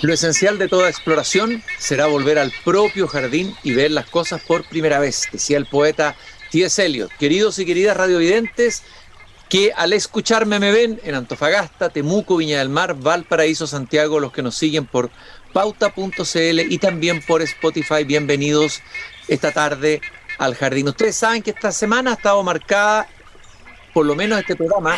Lo 0.00 0.12
esencial 0.12 0.58
de 0.58 0.68
toda 0.68 0.88
exploración 0.88 1.60
será 1.76 2.06
volver 2.06 2.38
al 2.38 2.52
propio 2.64 3.08
jardín 3.08 3.56
y 3.64 3.72
ver 3.72 3.90
las 3.90 4.08
cosas 4.08 4.40
por 4.40 4.62
primera 4.62 5.00
vez, 5.00 5.26
decía 5.32 5.58
el 5.58 5.66
poeta 5.66 6.14
T.S. 6.52 6.86
Eliot. 6.86 7.10
Queridos 7.18 7.58
y 7.58 7.66
queridas 7.66 7.96
radiovidentes, 7.96 8.84
que 9.48 9.72
al 9.74 9.92
escucharme 9.92 10.60
me 10.60 10.70
ven 10.70 11.00
en 11.02 11.16
Antofagasta, 11.16 11.88
Temuco, 11.88 12.36
Viña 12.36 12.60
del 12.60 12.68
Mar, 12.68 12.94
Valparaíso, 12.94 13.66
Santiago, 13.66 14.20
los 14.20 14.32
que 14.32 14.42
nos 14.42 14.54
siguen 14.54 14.86
por 14.86 15.10
pauta.cl 15.52 16.60
y 16.60 16.78
también 16.78 17.20
por 17.20 17.42
Spotify. 17.42 18.04
Bienvenidos 18.04 18.80
esta 19.26 19.50
tarde 19.50 20.00
al 20.38 20.54
jardín. 20.54 20.86
Ustedes 20.86 21.16
saben 21.16 21.42
que 21.42 21.50
esta 21.50 21.72
semana 21.72 22.12
ha 22.12 22.14
estado 22.14 22.40
marcada, 22.44 23.08
por 23.92 24.06
lo 24.06 24.14
menos 24.14 24.38
este 24.38 24.54
programa, 24.54 24.96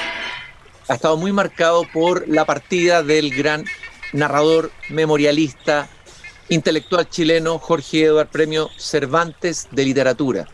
ha 0.88 0.94
estado 0.94 1.16
muy 1.16 1.32
marcado 1.32 1.86
por 1.90 2.28
la 2.28 2.44
partida 2.44 3.02
del 3.02 3.34
gran 3.34 3.64
narrador, 4.12 4.70
memorialista, 4.88 5.88
intelectual 6.48 7.08
chileno 7.08 7.58
Jorge 7.58 8.04
Eduard 8.04 8.28
Premio 8.28 8.70
Cervantes 8.76 9.68
de 9.70 9.84
Literatura. 9.84 10.48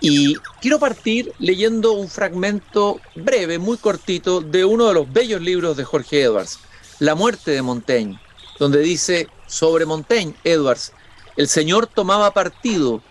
Y 0.00 0.36
quiero 0.60 0.78
partir 0.78 1.32
leyendo 1.38 1.92
un 1.92 2.08
fragmento 2.08 3.00
breve, 3.14 3.58
muy 3.58 3.76
cortito, 3.78 4.40
de 4.40 4.64
uno 4.64 4.88
de 4.88 4.94
los 4.94 5.12
bellos 5.12 5.40
libros 5.40 5.76
de 5.76 5.84
Jorge 5.84 6.22
Edwards, 6.22 6.58
La 6.98 7.14
muerte 7.14 7.50
de 7.50 7.62
Montaigne, 7.62 8.20
donde 8.58 8.80
dice 8.80 9.28
sobre 9.46 9.86
Montaigne, 9.86 10.34
Edwards, 10.44 10.92
el 11.36 11.48
señor 11.48 11.86
tomaba 11.86 12.32
partido, 12.32 13.02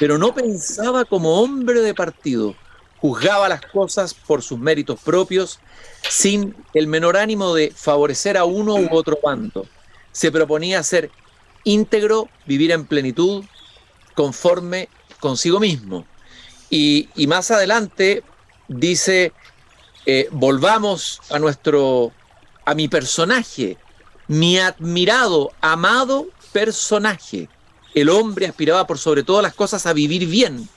pero 0.00 0.18
no 0.18 0.34
pensaba 0.34 1.04
como 1.04 1.40
hombre 1.40 1.80
de 1.80 1.94
partido, 1.94 2.54
juzgaba 3.00 3.48
las 3.48 3.60
cosas 3.62 4.14
por 4.14 4.42
sus 4.42 4.58
méritos 4.58 5.00
propios 5.00 5.60
sin 6.08 6.54
el 6.74 6.86
menor 6.86 7.16
ánimo 7.16 7.54
de 7.54 7.72
favorecer 7.74 8.36
a 8.36 8.44
uno 8.44 8.74
u 8.74 8.88
otro 8.92 9.18
bando. 9.22 9.66
Se 10.12 10.32
proponía 10.32 10.82
ser 10.82 11.10
íntegro, 11.64 12.28
vivir 12.46 12.72
en 12.72 12.86
plenitud, 12.86 13.44
conforme 14.14 14.88
consigo 15.20 15.60
mismo. 15.60 16.06
Y, 16.70 17.08
más 17.28 17.50
adelante 17.50 18.22
dice, 18.68 19.32
eh, 20.06 20.28
volvamos 20.30 21.20
a 21.30 21.38
nuestro, 21.38 22.12
a 22.64 22.74
mi 22.74 22.88
personaje, 22.88 23.78
mi 24.26 24.58
admirado, 24.58 25.52
amado 25.60 26.26
personaje. 26.52 27.48
El 27.94 28.10
hombre 28.10 28.46
aspiraba 28.46 28.86
por 28.86 28.98
sobre 28.98 29.22
todas 29.22 29.42
las 29.42 29.54
cosas 29.54 29.86
a 29.86 29.92
vivir 29.92 30.26
bien, 30.26 30.68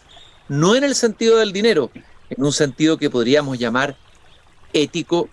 no 0.47 0.75
en 0.75 0.83
el 0.83 0.95
sentido 0.95 1.37
del 1.37 1.51
dinero, 1.51 1.91
en 2.31 2.43
un 2.43 2.53
sentido 2.53 2.97
que 2.97 3.09
podríamos 3.09 3.59
llamar 3.59 3.97
ético 4.73 5.29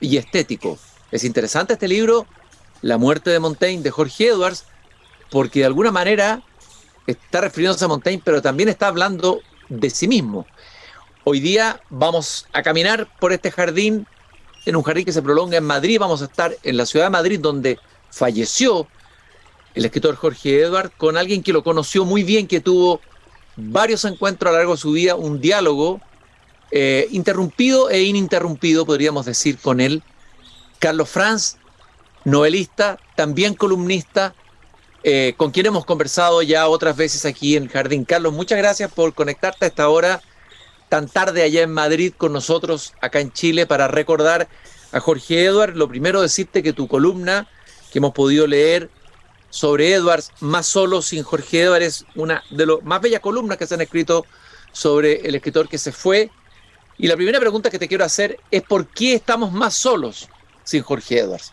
y 0.00 0.18
estético. 0.18 0.78
Es 1.10 1.24
interesante 1.24 1.74
este 1.74 1.88
libro, 1.88 2.26
La 2.82 2.98
muerte 2.98 3.30
de 3.30 3.40
Montaigne, 3.40 3.82
de 3.82 3.90
Jorge 3.90 4.28
Edwards, 4.28 4.66
porque 5.30 5.60
de 5.60 5.66
alguna 5.66 5.90
manera 5.90 6.42
está 7.06 7.40
refiriéndose 7.40 7.84
a 7.84 7.88
Montaigne, 7.88 8.22
pero 8.24 8.42
también 8.42 8.68
está 8.68 8.88
hablando 8.88 9.40
de 9.68 9.88
sí 9.88 10.06
mismo. 10.06 10.46
Hoy 11.24 11.40
día 11.40 11.80
vamos 11.88 12.46
a 12.52 12.62
caminar 12.62 13.08
por 13.18 13.32
este 13.32 13.50
jardín, 13.50 14.06
en 14.66 14.76
un 14.76 14.82
jardín 14.82 15.04
que 15.06 15.12
se 15.12 15.22
prolonga 15.22 15.56
en 15.56 15.64
Madrid, 15.64 15.98
vamos 15.98 16.20
a 16.20 16.26
estar 16.26 16.54
en 16.62 16.76
la 16.76 16.84
ciudad 16.84 17.06
de 17.06 17.10
Madrid, 17.10 17.40
donde 17.40 17.78
falleció 18.10 18.86
el 19.74 19.86
escritor 19.86 20.16
Jorge 20.16 20.60
Edwards, 20.60 20.92
con 20.98 21.16
alguien 21.16 21.42
que 21.42 21.52
lo 21.52 21.64
conoció 21.64 22.04
muy 22.04 22.24
bien, 22.24 22.46
que 22.46 22.60
tuvo 22.60 23.00
varios 23.56 24.04
encuentros 24.04 24.50
a 24.50 24.52
lo 24.52 24.58
largo 24.58 24.74
de 24.74 24.80
su 24.80 24.92
vida, 24.92 25.14
un 25.14 25.40
diálogo 25.40 26.00
eh, 26.74 27.06
interrumpido 27.10 27.90
e 27.90 28.02
ininterrumpido, 28.02 28.86
podríamos 28.86 29.26
decir, 29.26 29.58
con 29.58 29.78
él. 29.78 30.02
Carlos 30.78 31.10
Franz, 31.10 31.58
novelista, 32.24 32.98
también 33.14 33.54
columnista, 33.54 34.34
eh, 35.04 35.34
con 35.36 35.50
quien 35.50 35.66
hemos 35.66 35.84
conversado 35.84 36.40
ya 36.40 36.66
otras 36.68 36.96
veces 36.96 37.26
aquí 37.26 37.56
en 37.56 37.68
Jardín. 37.68 38.06
Carlos, 38.06 38.32
muchas 38.32 38.56
gracias 38.56 38.90
por 38.90 39.12
conectarte 39.12 39.66
a 39.66 39.68
esta 39.68 39.88
hora 39.90 40.22
tan 40.88 41.08
tarde 41.08 41.42
allá 41.42 41.62
en 41.62 41.72
Madrid 41.72 42.14
con 42.16 42.32
nosotros 42.32 42.94
acá 43.02 43.20
en 43.20 43.32
Chile 43.32 43.66
para 43.66 43.86
recordar 43.86 44.48
a 44.92 45.00
Jorge 45.00 45.44
Edward. 45.44 45.76
Lo 45.76 45.88
primero 45.88 46.22
decirte 46.22 46.62
que 46.62 46.72
tu 46.72 46.88
columna 46.88 47.48
que 47.92 47.98
hemos 47.98 48.12
podido 48.12 48.46
leer 48.46 48.88
sobre 49.50 49.92
Edwards, 49.92 50.32
Más 50.40 50.66
solo 50.66 51.02
sin 51.02 51.22
Jorge 51.22 51.64
Edward, 51.64 51.82
es 51.82 52.06
una 52.14 52.42
de 52.50 52.64
las 52.64 52.82
más 52.82 53.02
bellas 53.02 53.20
columnas 53.20 53.58
que 53.58 53.66
se 53.66 53.74
han 53.74 53.82
escrito 53.82 54.24
sobre 54.72 55.26
el 55.26 55.34
escritor 55.34 55.68
que 55.68 55.76
se 55.76 55.92
fue 55.92 56.30
y 56.98 57.06
la 57.08 57.16
primera 57.16 57.40
pregunta 57.40 57.70
que 57.70 57.78
te 57.78 57.88
quiero 57.88 58.04
hacer 58.04 58.38
es 58.50 58.62
¿por 58.62 58.86
qué 58.86 59.14
estamos 59.14 59.52
más 59.52 59.74
solos 59.74 60.28
sin 60.64 60.82
Jorge 60.82 61.20
Edwards? 61.20 61.52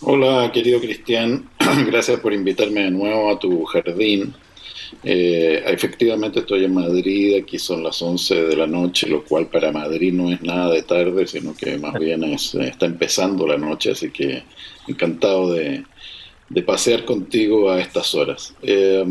Hola, 0.00 0.50
querido 0.52 0.80
Cristian. 0.80 1.48
Gracias 1.86 2.20
por 2.20 2.32
invitarme 2.32 2.82
de 2.82 2.90
nuevo 2.90 3.30
a 3.30 3.38
tu 3.38 3.64
jardín. 3.64 4.34
Eh, 5.02 5.62
efectivamente 5.66 6.40
estoy 6.40 6.64
en 6.64 6.74
Madrid, 6.74 7.40
aquí 7.42 7.58
son 7.58 7.82
las 7.82 8.00
11 8.00 8.34
de 8.46 8.56
la 8.56 8.66
noche, 8.66 9.08
lo 9.08 9.24
cual 9.24 9.46
para 9.46 9.72
Madrid 9.72 10.12
no 10.12 10.30
es 10.30 10.42
nada 10.42 10.70
de 10.70 10.82
tarde, 10.82 11.26
sino 11.26 11.54
que 11.54 11.78
más 11.78 11.94
bien 12.00 12.22
está 12.24 12.86
empezando 12.86 13.46
la 13.46 13.56
noche, 13.56 13.92
así 13.92 14.10
que 14.10 14.42
encantado 14.86 15.52
de, 15.52 15.84
pasear 16.64 17.04
contigo 17.04 17.70
a 17.70 17.80
estas 17.80 18.14
horas. 18.14 18.54
Eh, 18.62 19.04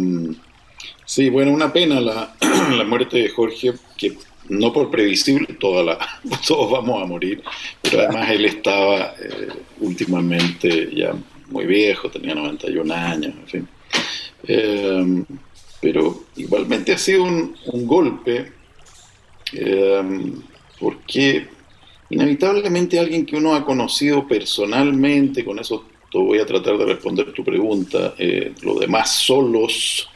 sí, 1.05 1.29
bueno, 1.29 1.51
una 1.51 1.73
pena 1.73 1.99
la, 1.99 2.35
la 2.77 2.83
muerte 2.83 3.17
de 3.17 3.29
Jorge, 3.29 3.73
que 3.97 4.17
no 4.49 4.71
por 4.71 4.89
previsible, 4.89 5.53
toda 5.59 5.83
la, 5.83 5.99
todos 6.47 6.71
vamos 6.71 7.01
a 7.01 7.05
morir, 7.05 7.43
pero 7.81 8.01
además 8.01 8.29
él 8.31 8.45
estaba 8.45 9.15
eh, 9.21 9.49
últimamente 9.79 10.89
ya 10.93 11.13
muy 11.49 11.65
viejo, 11.65 12.09
tenía 12.09 12.35
91 12.35 12.93
años, 12.93 13.33
en 13.35 13.47
fin. 13.47 13.67
Em, 14.47 15.25
pero 15.81 16.25
igualmente 16.35 16.93
ha 16.93 16.97
sido 16.97 17.23
un, 17.23 17.55
golpe, 17.85 18.51
em, 19.53 20.41
porque 20.79 21.47
inevitablemente 22.09 22.99
alguien 22.99 23.25
que 23.25 23.35
uno 23.35 23.55
ha 23.55 23.65
conocido 23.65 24.27
personalmente, 24.27 25.45
con 25.45 25.59
eso 25.59 25.85
voy 26.23 26.39
a 26.39 26.45
tratar 26.45 26.77
de 26.77 26.85
responder 26.85 27.31
tu 27.33 27.43
pregunta, 27.43 28.15
eh, 28.17 28.53
lo 28.61 28.79
demás 28.79 29.11
solos, 29.11 30.07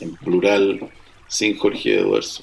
en 0.00 0.14
plural, 0.16 0.80
sin 1.28 1.56
Jorge 1.56 2.00
Edwards, 2.00 2.42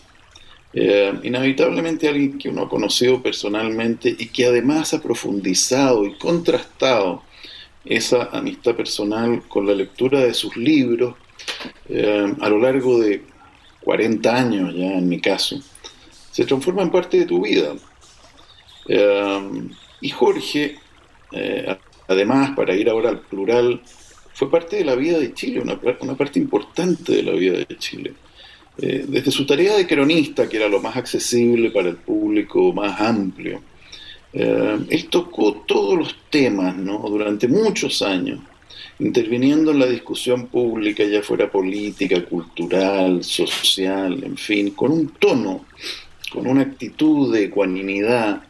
eh, 0.73 1.13
inevitablemente 1.23 2.07
alguien 2.07 2.37
que 2.37 2.49
uno 2.49 2.63
ha 2.63 2.69
conocido 2.69 3.21
personalmente 3.21 4.15
y 4.17 4.27
que 4.27 4.45
además 4.45 4.93
ha 4.93 5.01
profundizado 5.01 6.05
y 6.05 6.17
contrastado 6.17 7.23
esa 7.83 8.29
amistad 8.31 8.75
personal 8.75 9.43
con 9.49 9.67
la 9.67 9.73
lectura 9.73 10.19
de 10.19 10.33
sus 10.33 10.55
libros 10.55 11.15
eh, 11.89 12.33
a 12.39 12.49
lo 12.49 12.59
largo 12.59 12.99
de 12.99 13.21
40 13.81 14.35
años 14.35 14.73
ya 14.75 14.93
en 14.93 15.09
mi 15.09 15.19
caso, 15.19 15.59
se 16.31 16.45
transforma 16.45 16.83
en 16.83 16.91
parte 16.91 17.17
de 17.17 17.25
tu 17.25 17.41
vida. 17.41 17.73
Eh, 18.87 19.69
y 19.99 20.09
Jorge, 20.09 20.77
además, 22.07 22.51
para 22.55 22.75
ir 22.75 22.89
ahora 22.89 23.09
al 23.09 23.19
plural, 23.19 23.81
fue 24.33 24.49
parte 24.49 24.77
de 24.77 24.85
la 24.85 24.95
vida 24.95 25.19
de 25.19 25.33
Chile, 25.33 25.59
una, 25.59 25.79
una 25.99 26.15
parte 26.15 26.39
importante 26.39 27.13
de 27.13 27.23
la 27.23 27.33
vida 27.33 27.57
de 27.57 27.77
Chile. 27.77 28.13
Eh, 28.81 29.05
desde 29.07 29.29
su 29.29 29.45
tarea 29.45 29.77
de 29.77 29.85
cronista, 29.85 30.49
que 30.49 30.57
era 30.57 30.67
lo 30.67 30.81
más 30.81 30.97
accesible 30.97 31.69
para 31.69 31.89
el 31.89 31.97
público 31.97 32.73
más 32.73 32.99
amplio, 32.99 33.61
eh, 34.33 34.79
él 34.89 35.07
tocó 35.07 35.63
todos 35.67 35.99
los 35.99 36.15
temas 36.31 36.75
¿no? 36.75 36.97
durante 37.07 37.47
muchos 37.47 38.01
años, 38.01 38.39
interviniendo 38.97 39.69
en 39.69 39.79
la 39.79 39.85
discusión 39.85 40.47
pública, 40.47 41.03
ya 41.03 41.21
fuera 41.21 41.51
política, 41.51 42.25
cultural, 42.25 43.23
social, 43.23 44.23
en 44.23 44.35
fin, 44.35 44.71
con 44.71 44.91
un 44.91 45.09
tono, 45.09 45.65
con 46.31 46.47
una 46.47 46.61
actitud 46.61 47.31
de 47.31 47.45
ecuanimidad 47.45 48.41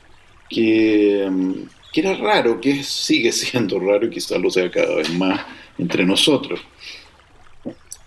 que, 0.49 1.27
mm, 1.29 1.53
que 1.91 1.99
era 1.99 2.15
raro, 2.15 2.61
que 2.61 2.83
sigue 2.83 3.33
siendo 3.33 3.79
raro 3.79 4.05
y 4.05 4.11
quizás 4.11 4.39
lo 4.39 4.49
sea 4.49 4.71
cada 4.71 4.95
vez 4.95 5.09
más 5.13 5.41
entre 5.77 6.05
nosotros. 6.05 6.61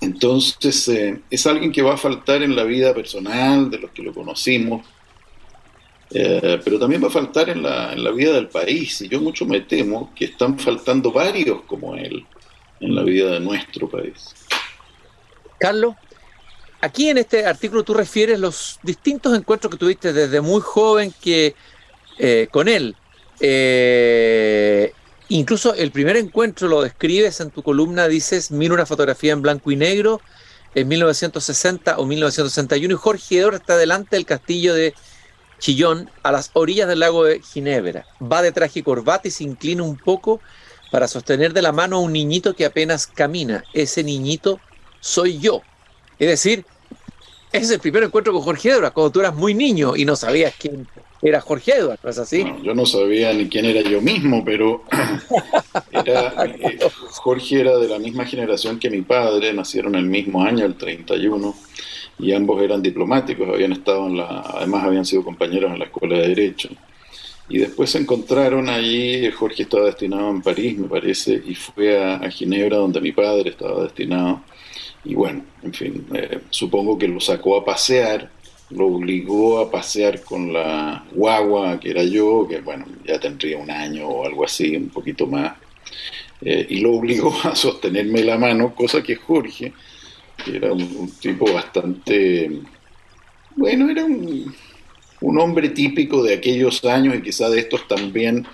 Entonces, 0.04 0.86
eh, 0.88 1.22
es 1.30 1.46
alguien 1.46 1.72
que 1.72 1.80
va 1.80 1.94
a 1.94 1.96
faltar 1.96 2.42
en 2.42 2.54
la 2.54 2.64
vida 2.64 2.92
personal 2.92 3.70
de 3.70 3.78
los 3.78 3.90
que 3.90 4.02
lo 4.02 4.12
conocimos, 4.12 4.86
eh, 6.10 6.60
pero 6.62 6.78
también 6.78 7.02
va 7.02 7.08
a 7.08 7.10
faltar 7.10 7.48
en 7.48 7.62
la, 7.62 7.94
en 7.94 8.04
la 8.04 8.10
vida 8.10 8.34
del 8.34 8.48
país. 8.48 9.00
Y 9.00 9.08
yo 9.08 9.18
mucho 9.22 9.46
me 9.46 9.62
temo 9.62 10.12
que 10.14 10.26
están 10.26 10.58
faltando 10.58 11.10
varios 11.10 11.62
como 11.62 11.94
él 11.94 12.26
en 12.80 12.94
la 12.94 13.02
vida 13.02 13.32
de 13.32 13.40
nuestro 13.40 13.88
país. 13.88 14.34
Carlos, 15.58 15.94
aquí 16.82 17.08
en 17.08 17.16
este 17.16 17.46
artículo 17.46 17.82
tú 17.82 17.94
refieres 17.94 18.38
los 18.38 18.78
distintos 18.82 19.34
encuentros 19.34 19.70
que 19.70 19.78
tuviste 19.78 20.12
desde 20.12 20.42
muy 20.42 20.60
joven 20.60 21.14
que 21.18 21.54
eh, 22.18 22.46
con 22.50 22.68
él. 22.68 22.94
Incluso 25.28 25.74
el 25.74 25.90
primer 25.90 26.16
encuentro 26.16 26.68
lo 26.68 26.82
describes 26.82 27.40
en 27.40 27.50
tu 27.50 27.62
columna, 27.62 28.08
dices, 28.08 28.50
mira 28.50 28.74
una 28.74 28.86
fotografía 28.86 29.32
en 29.32 29.42
blanco 29.42 29.70
y 29.70 29.76
negro 29.76 30.20
en 30.74 30.88
1960 30.88 31.98
o 31.98 32.04
1961 32.04 32.94
y 32.94 32.96
Jorge 32.96 33.38
Edor 33.38 33.54
está 33.54 33.76
delante 33.76 34.16
del 34.16 34.26
castillo 34.26 34.74
de 34.74 34.94
Chillón 35.58 36.10
a 36.22 36.32
las 36.32 36.50
orillas 36.52 36.88
del 36.88 37.00
lago 37.00 37.24
de 37.24 37.40
Ginebra. 37.40 38.04
Va 38.20 38.42
de 38.42 38.52
traje 38.52 38.80
y 38.80 38.82
corbata 38.82 39.28
y 39.28 39.30
se 39.30 39.44
inclina 39.44 39.82
un 39.82 39.96
poco 39.96 40.40
para 40.90 41.08
sostener 41.08 41.52
de 41.52 41.62
la 41.62 41.72
mano 41.72 41.96
a 41.96 42.00
un 42.00 42.12
niñito 42.12 42.54
que 42.54 42.66
apenas 42.66 43.06
camina. 43.06 43.64
Ese 43.72 44.04
niñito 44.04 44.60
soy 45.00 45.38
yo. 45.38 45.62
Es 46.18 46.28
decir, 46.28 46.66
ese 47.50 47.64
es 47.64 47.70
el 47.70 47.80
primer 47.80 48.02
encuentro 48.02 48.32
con 48.32 48.42
Jorge 48.42 48.70
Edwards, 48.70 48.92
cuando 48.92 49.10
tú 49.10 49.20
eras 49.20 49.34
muy 49.34 49.54
niño 49.54 49.96
y 49.96 50.04
no 50.04 50.16
sabías 50.16 50.54
quién 50.58 50.88
era 51.24 51.40
Jorge 51.40 51.72
Edwards, 51.72 52.04
¿no 52.04 52.10
es 52.10 52.18
así? 52.18 52.44
yo 52.62 52.74
no 52.74 52.84
sabía 52.84 53.32
ni 53.32 53.48
quién 53.48 53.64
era 53.64 53.80
yo 53.80 54.02
mismo, 54.02 54.44
pero 54.44 54.84
eh, 55.92 56.78
Jorge 57.12 57.60
era 57.60 57.78
de 57.78 57.88
la 57.88 57.98
misma 57.98 58.26
generación 58.26 58.78
que 58.78 58.90
mi 58.90 59.00
padre, 59.00 59.54
nacieron 59.54 59.94
el 59.94 60.04
mismo 60.04 60.44
año, 60.44 60.66
el 60.66 60.74
31, 60.74 61.54
y 62.18 62.32
ambos 62.32 62.62
eran 62.62 62.82
diplomáticos, 62.82 63.48
habían 63.48 63.72
estado 63.72 64.06
en 64.06 64.18
la, 64.18 64.40
además 64.40 64.84
habían 64.84 65.06
sido 65.06 65.24
compañeros 65.24 65.72
en 65.72 65.78
la 65.78 65.86
escuela 65.86 66.18
de 66.18 66.28
Derecho. 66.28 66.68
Y 67.48 67.58
después 67.58 67.90
se 67.90 67.98
encontraron 67.98 68.68
allí, 68.68 69.30
Jorge 69.30 69.62
estaba 69.64 69.86
destinado 69.86 70.30
en 70.30 70.42
París, 70.42 70.78
me 70.78 70.88
parece, 70.88 71.42
y 71.46 71.54
fue 71.54 72.02
a, 72.02 72.30
Ginebra, 72.30 72.76
donde 72.76 73.00
mi 73.00 73.12
padre 73.12 73.50
estaba 73.50 73.82
destinado. 73.82 74.42
Y 75.04 75.14
bueno, 75.14 75.44
en 75.62 75.72
fin, 75.72 76.06
eh, 76.14 76.40
supongo 76.50 76.98
que 76.98 77.08
lo 77.08 77.20
sacó 77.20 77.56
a 77.56 77.64
pasear, 77.64 78.30
lo 78.74 78.86
obligó 78.86 79.60
a 79.60 79.70
pasear 79.70 80.22
con 80.22 80.52
la 80.52 81.04
guagua, 81.12 81.78
que 81.80 81.90
era 81.90 82.02
yo, 82.02 82.46
que 82.48 82.60
bueno, 82.60 82.86
ya 83.06 83.18
tendría 83.18 83.58
un 83.58 83.70
año 83.70 84.08
o 84.08 84.26
algo 84.26 84.44
así, 84.44 84.76
un 84.76 84.88
poquito 84.88 85.26
más, 85.26 85.56
eh, 86.40 86.66
y 86.68 86.80
lo 86.80 86.94
obligó 86.94 87.34
a 87.44 87.54
sostenerme 87.54 88.22
la 88.22 88.38
mano, 88.38 88.74
cosa 88.74 89.02
que 89.02 89.16
Jorge, 89.16 89.72
que 90.44 90.56
era 90.56 90.72
un 90.72 91.10
tipo 91.20 91.52
bastante, 91.52 92.50
bueno, 93.56 93.88
era 93.90 94.04
un 94.04 94.52
un 95.24 95.38
hombre 95.40 95.70
típico 95.70 96.22
de 96.22 96.34
aquellos 96.34 96.84
años 96.84 97.16
y 97.16 97.22
quizá 97.22 97.48
de 97.48 97.60
estos 97.60 97.88
también. 97.88 98.46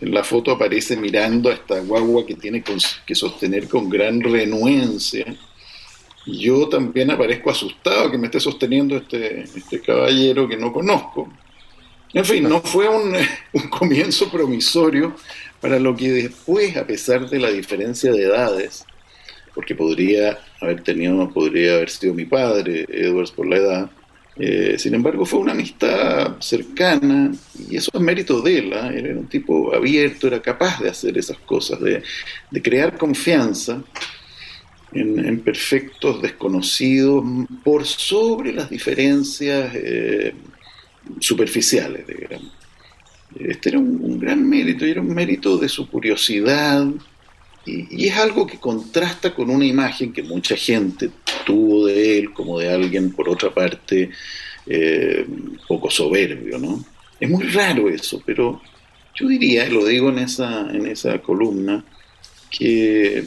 En 0.00 0.14
la 0.14 0.24
foto 0.24 0.52
aparece 0.52 0.96
mirando 0.96 1.50
a 1.50 1.54
esta 1.54 1.80
guagua 1.80 2.24
que 2.24 2.34
tiene 2.34 2.62
que 2.62 3.14
sostener 3.14 3.68
con 3.68 3.90
gran 3.90 4.20
renuencia. 4.20 5.26
Yo 6.26 6.68
también 6.68 7.10
aparezco 7.10 7.50
asustado 7.50 8.10
que 8.10 8.18
me 8.18 8.26
esté 8.26 8.40
sosteniendo 8.40 8.96
este, 8.96 9.42
este 9.42 9.80
caballero 9.80 10.48
que 10.48 10.56
no 10.56 10.72
conozco. 10.72 11.32
En 12.14 12.24
fin, 12.24 12.44
no 12.48 12.60
fue 12.60 12.88
un, 12.88 13.14
un, 13.52 13.68
comienzo 13.68 14.30
promisorio 14.30 15.14
para 15.60 15.78
lo 15.78 15.96
que 15.96 16.10
después, 16.10 16.76
a 16.76 16.86
pesar 16.86 17.28
de 17.28 17.38
la 17.38 17.50
diferencia 17.50 18.12
de 18.12 18.24
edades, 18.24 18.84
porque 19.54 19.74
podría 19.74 20.38
haber 20.60 20.82
tenido, 20.82 21.28
podría 21.30 21.74
haber 21.74 21.90
sido 21.90 22.14
mi 22.14 22.24
padre, 22.24 22.86
Edwards 22.88 23.30
por 23.30 23.46
la 23.46 23.56
edad, 23.56 23.90
eh, 24.36 24.76
sin 24.78 24.94
embargo, 24.94 25.26
fue 25.26 25.40
una 25.40 25.52
amistad 25.52 26.40
cercana 26.40 27.32
y 27.68 27.76
eso 27.76 27.90
es 27.92 28.00
mérito 28.00 28.40
de 28.40 28.58
él. 28.58 28.72
¿ah? 28.72 28.90
Era 28.92 29.14
un 29.14 29.26
tipo 29.26 29.74
abierto, 29.74 30.26
era 30.26 30.40
capaz 30.40 30.80
de 30.80 30.88
hacer 30.88 31.18
esas 31.18 31.38
cosas, 31.38 31.80
de, 31.80 32.02
crear 32.62 32.96
confianza 32.96 33.82
en, 34.94 35.40
perfectos 35.40 36.20
desconocidos 36.22 37.24
por 37.64 37.86
sobre 37.86 38.52
las 38.52 38.70
diferencias 38.70 39.72
eh, 39.74 40.34
superficiales. 41.18 42.04
Este 43.38 43.70
era 43.70 43.78
un, 43.78 43.98
un, 44.02 44.18
gran 44.18 44.46
mérito 44.48 44.86
y 44.86 44.90
era 44.90 45.00
un 45.00 45.14
mérito 45.14 45.56
de 45.56 45.68
su 45.68 45.88
curiosidad, 45.88 46.86
y, 47.64 48.06
es 48.06 48.16
algo 48.16 48.46
que 48.46 48.58
contrasta 48.58 49.34
con 49.34 49.50
una 49.50 49.64
imagen 49.64 50.12
que 50.12 50.22
mucha 50.22 50.56
gente 50.56 51.10
tuvo 51.44 51.86
de 51.86 52.18
él 52.18 52.32
como 52.32 52.58
de 52.58 52.72
alguien, 52.72 53.12
por 53.12 53.28
otra 53.28 53.52
parte, 53.52 54.10
eh, 54.66 55.26
poco 55.68 55.90
soberbio, 55.90 56.58
¿no? 56.58 56.84
Es 57.20 57.28
muy 57.30 57.44
raro 57.44 57.88
eso, 57.88 58.22
pero 58.24 58.60
yo 59.14 59.28
diría, 59.28 59.68
lo 59.68 59.84
digo 59.84 60.08
en 60.08 60.18
esa, 60.18 60.70
en 60.70 60.86
esa 60.86 61.20
columna, 61.20 61.84
que 62.50 63.24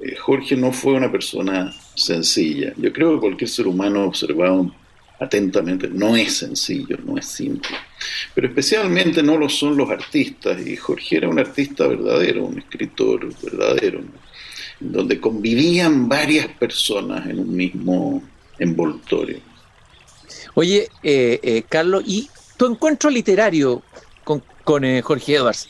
eh, 0.00 0.16
Jorge 0.16 0.56
no 0.56 0.72
fue 0.72 0.94
una 0.94 1.12
persona 1.12 1.74
sencilla. 1.94 2.72
Yo 2.76 2.92
creo 2.92 3.14
que 3.14 3.20
cualquier 3.20 3.50
ser 3.50 3.66
humano 3.66 4.04
observado 4.04 4.72
atentamente, 5.20 5.88
no 5.88 6.16
es 6.16 6.38
sencillo, 6.38 6.96
no 7.04 7.18
es 7.18 7.26
simple. 7.26 7.76
Pero 8.34 8.48
especialmente 8.48 9.22
no 9.22 9.36
lo 9.36 9.50
son 9.50 9.76
los 9.76 9.90
artistas, 9.90 10.66
y 10.66 10.76
Jorge 10.76 11.18
era 11.18 11.28
un 11.28 11.38
artista 11.38 11.86
verdadero, 11.86 12.46
un 12.46 12.58
escritor 12.58 13.28
verdadero, 13.42 14.00
donde 14.80 15.20
convivían 15.20 16.08
varias 16.08 16.48
personas 16.48 17.26
en 17.26 17.40
un 17.40 17.54
mismo 17.54 18.22
envoltorio. 18.58 19.40
Oye, 20.54 20.88
eh, 21.02 21.38
eh, 21.42 21.64
Carlos, 21.68 22.02
¿y 22.06 22.30
tu 22.56 22.64
encuentro 22.64 23.10
literario 23.10 23.82
con, 24.24 24.42
con 24.64 24.82
Jorge 25.02 25.34
Edwards? 25.34 25.68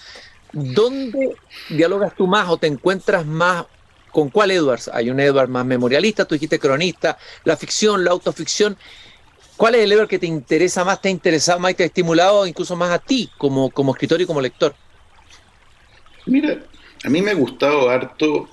¿Dónde 0.53 1.35
dialogas 1.69 2.15
tú 2.15 2.29
más 2.29 2.49
o 2.49 2.57
te 2.57 2.69
encuentras 2.69 3.27
más 3.27 3.67
con 4.11 4.31
cuál 4.31 4.51
Edwards? 4.51 4.91
Hay 4.93 5.11
un 5.11 5.21
Edwards 5.21 5.51
más 5.51 5.65
memorialista, 5.65 6.25
tú 6.25 6.35
dijiste 6.35 6.59
cronista, 6.59 7.19
la 7.45 7.57
ficción, 7.57 8.05
la 8.05 8.11
autoficción. 8.11 8.77
¿Cuál 9.57 9.75
es 9.75 9.83
el 9.83 9.93
Edward 9.93 10.09
que 10.09 10.19
te 10.19 10.27
interesa 10.27 10.85
más, 10.85 11.03
te 11.03 11.09
ha 11.09 11.11
interesado 11.11 11.59
más 11.59 11.73
y 11.73 11.75
te 11.75 11.83
ha 11.83 11.87
estimulado 11.87 12.47
incluso 12.47 12.77
más 12.77 12.91
a 12.91 12.99
ti 12.99 13.31
como, 13.37 13.71
como 13.71 13.93
escritor 13.93 14.21
y 14.21 14.27
como 14.27 14.41
lector? 14.41 14.75
Mira, 16.27 16.59
a 17.05 17.11
mí 17.11 17.21
me 17.21 17.33
ha 17.33 17.35
gustado 17.35 17.91
harto 17.91 18.49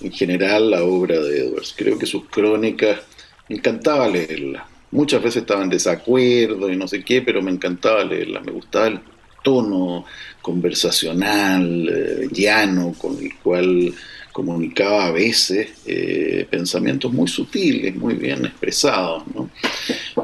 en 0.00 0.12
general 0.12 0.70
la 0.70 0.82
obra 0.82 1.18
de 1.20 1.46
Edwards. 1.46 1.74
Creo 1.76 1.98
que 1.98 2.06
sus 2.06 2.26
crónicas, 2.28 3.00
me 3.48 3.56
encantaba 3.56 4.08
leerlas. 4.08 4.64
Muchas 4.90 5.22
veces 5.22 5.42
estaba 5.42 5.62
en 5.62 5.70
desacuerdo 5.70 6.70
y 6.70 6.76
no 6.76 6.88
sé 6.88 7.04
qué, 7.04 7.22
pero 7.22 7.42
me 7.42 7.50
encantaba 7.50 8.04
leerlas. 8.04 8.44
Me 8.44 8.52
gustaba 8.52 8.88
el 8.88 9.00
tono 9.42 10.04
conversacional, 10.42 11.88
eh, 11.88 12.28
llano, 12.32 12.94
con 12.98 13.18
el 13.18 13.34
cual 13.36 13.94
comunicaba 14.40 15.06
a 15.06 15.10
veces 15.10 15.68
eh, 15.84 16.46
pensamientos 16.48 17.12
muy 17.12 17.28
sutiles, 17.28 17.94
muy 17.94 18.14
bien 18.14 18.46
expresados. 18.46 19.22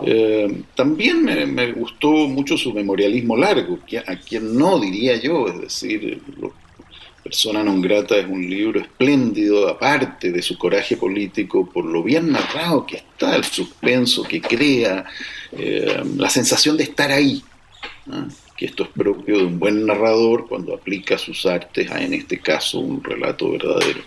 Eh, 0.06 0.62
también 0.74 1.22
me, 1.22 1.72
gustó 1.72 2.08
mucho 2.08 2.56
su 2.56 2.72
memorialismo 2.72 3.36
largo, 3.36 3.78
a 4.06 4.16
quien 4.16 4.56
no 4.56 4.80
diría 4.80 5.16
yo, 5.16 5.48
es 5.48 5.60
decir, 5.60 6.20
Persona 7.22 7.64
non 7.64 7.80
grata 7.80 8.16
es 8.16 8.26
un 8.26 8.48
libro 8.48 8.78
espléndido, 8.78 9.68
aparte 9.68 10.30
de 10.30 10.40
su 10.40 10.56
coraje 10.56 10.96
político, 10.96 11.68
por 11.68 11.84
lo 11.84 12.04
bien 12.04 12.30
narrado 12.30 12.86
que 12.86 12.98
está, 12.98 13.34
el 13.34 13.42
suspenso 13.42 14.22
que 14.22 14.40
crea, 14.40 15.04
eh, 15.50 16.04
la 16.16 16.30
sensación 16.30 16.76
de 16.76 16.84
estar 16.84 17.10
ahí 17.10 17.42
que 18.56 18.66
esto 18.66 18.84
es 18.84 18.88
propio 18.90 19.38
de 19.38 19.44
un 19.44 19.58
buen 19.58 19.86
narrador 19.86 20.48
cuando 20.48 20.74
aplica 20.74 21.18
sus 21.18 21.44
artes 21.46 21.90
a, 21.90 22.02
en 22.02 22.14
este 22.14 22.38
caso, 22.40 22.78
un 22.78 23.02
relato 23.02 23.50
verdadero. 23.50 24.00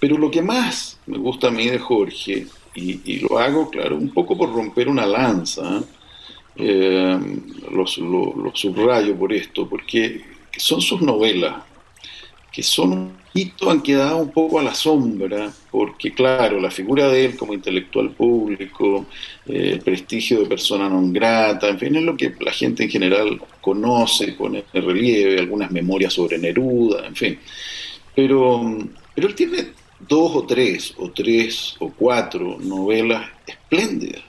Pero 0.00 0.18
lo 0.18 0.30
que 0.30 0.42
más 0.42 0.98
me 1.06 1.18
gusta 1.18 1.48
a 1.48 1.50
mí 1.50 1.66
de 1.66 1.78
Jorge, 1.78 2.46
y, 2.74 3.18
lo 3.20 3.38
hago, 3.38 3.68
claro, 3.68 3.96
un 3.96 4.10
poco 4.10 4.36
por 4.36 4.52
romper 4.52 4.88
una 4.88 5.06
lanza, 5.06 5.82
eh, 6.56 7.18
lo, 7.70 7.86
subrayo 7.86 9.16
por 9.16 9.32
esto, 9.32 9.68
porque 9.68 10.22
son 10.56 10.80
sus 10.80 11.00
novelas, 11.00 11.54
que 12.50 12.62
son 12.62 12.92
un 12.92 13.12
poquito, 13.12 13.70
han 13.70 13.80
quedado 13.80 14.18
un 14.18 14.30
poco 14.30 14.58
a 14.58 14.62
la 14.62 14.74
sombra, 14.74 15.52
porque 15.70 16.12
claro, 16.12 16.60
la 16.60 16.70
figura 16.70 17.08
de 17.08 17.26
él 17.26 17.36
como 17.36 17.54
intelectual 17.54 18.10
público, 18.10 19.06
eh, 19.46 19.70
el 19.74 19.80
prestigio 19.80 20.40
de 20.40 20.46
persona 20.46 20.88
non 20.88 21.12
grata, 21.12 21.68
en 21.68 21.78
fin, 21.78 21.96
es 21.96 22.02
lo 22.02 22.16
que 22.16 22.34
la 22.40 22.52
gente 22.52 22.84
en 22.84 22.90
general 22.90 23.40
conoce, 23.60 24.32
pone 24.32 24.64
en 24.72 24.82
relieve, 24.82 25.38
algunas 25.38 25.70
memorias 25.70 26.12
sobre 26.12 26.38
Neruda, 26.38 27.06
en 27.06 27.14
fin. 27.14 27.38
Pero, 28.14 28.78
pero 29.14 29.28
él 29.28 29.34
tiene 29.34 29.68
dos 30.00 30.34
o 30.34 30.44
tres, 30.44 30.94
o 30.98 31.10
tres 31.10 31.76
o 31.78 31.92
cuatro 31.92 32.58
novelas 32.58 33.30
espléndidas, 33.46 34.22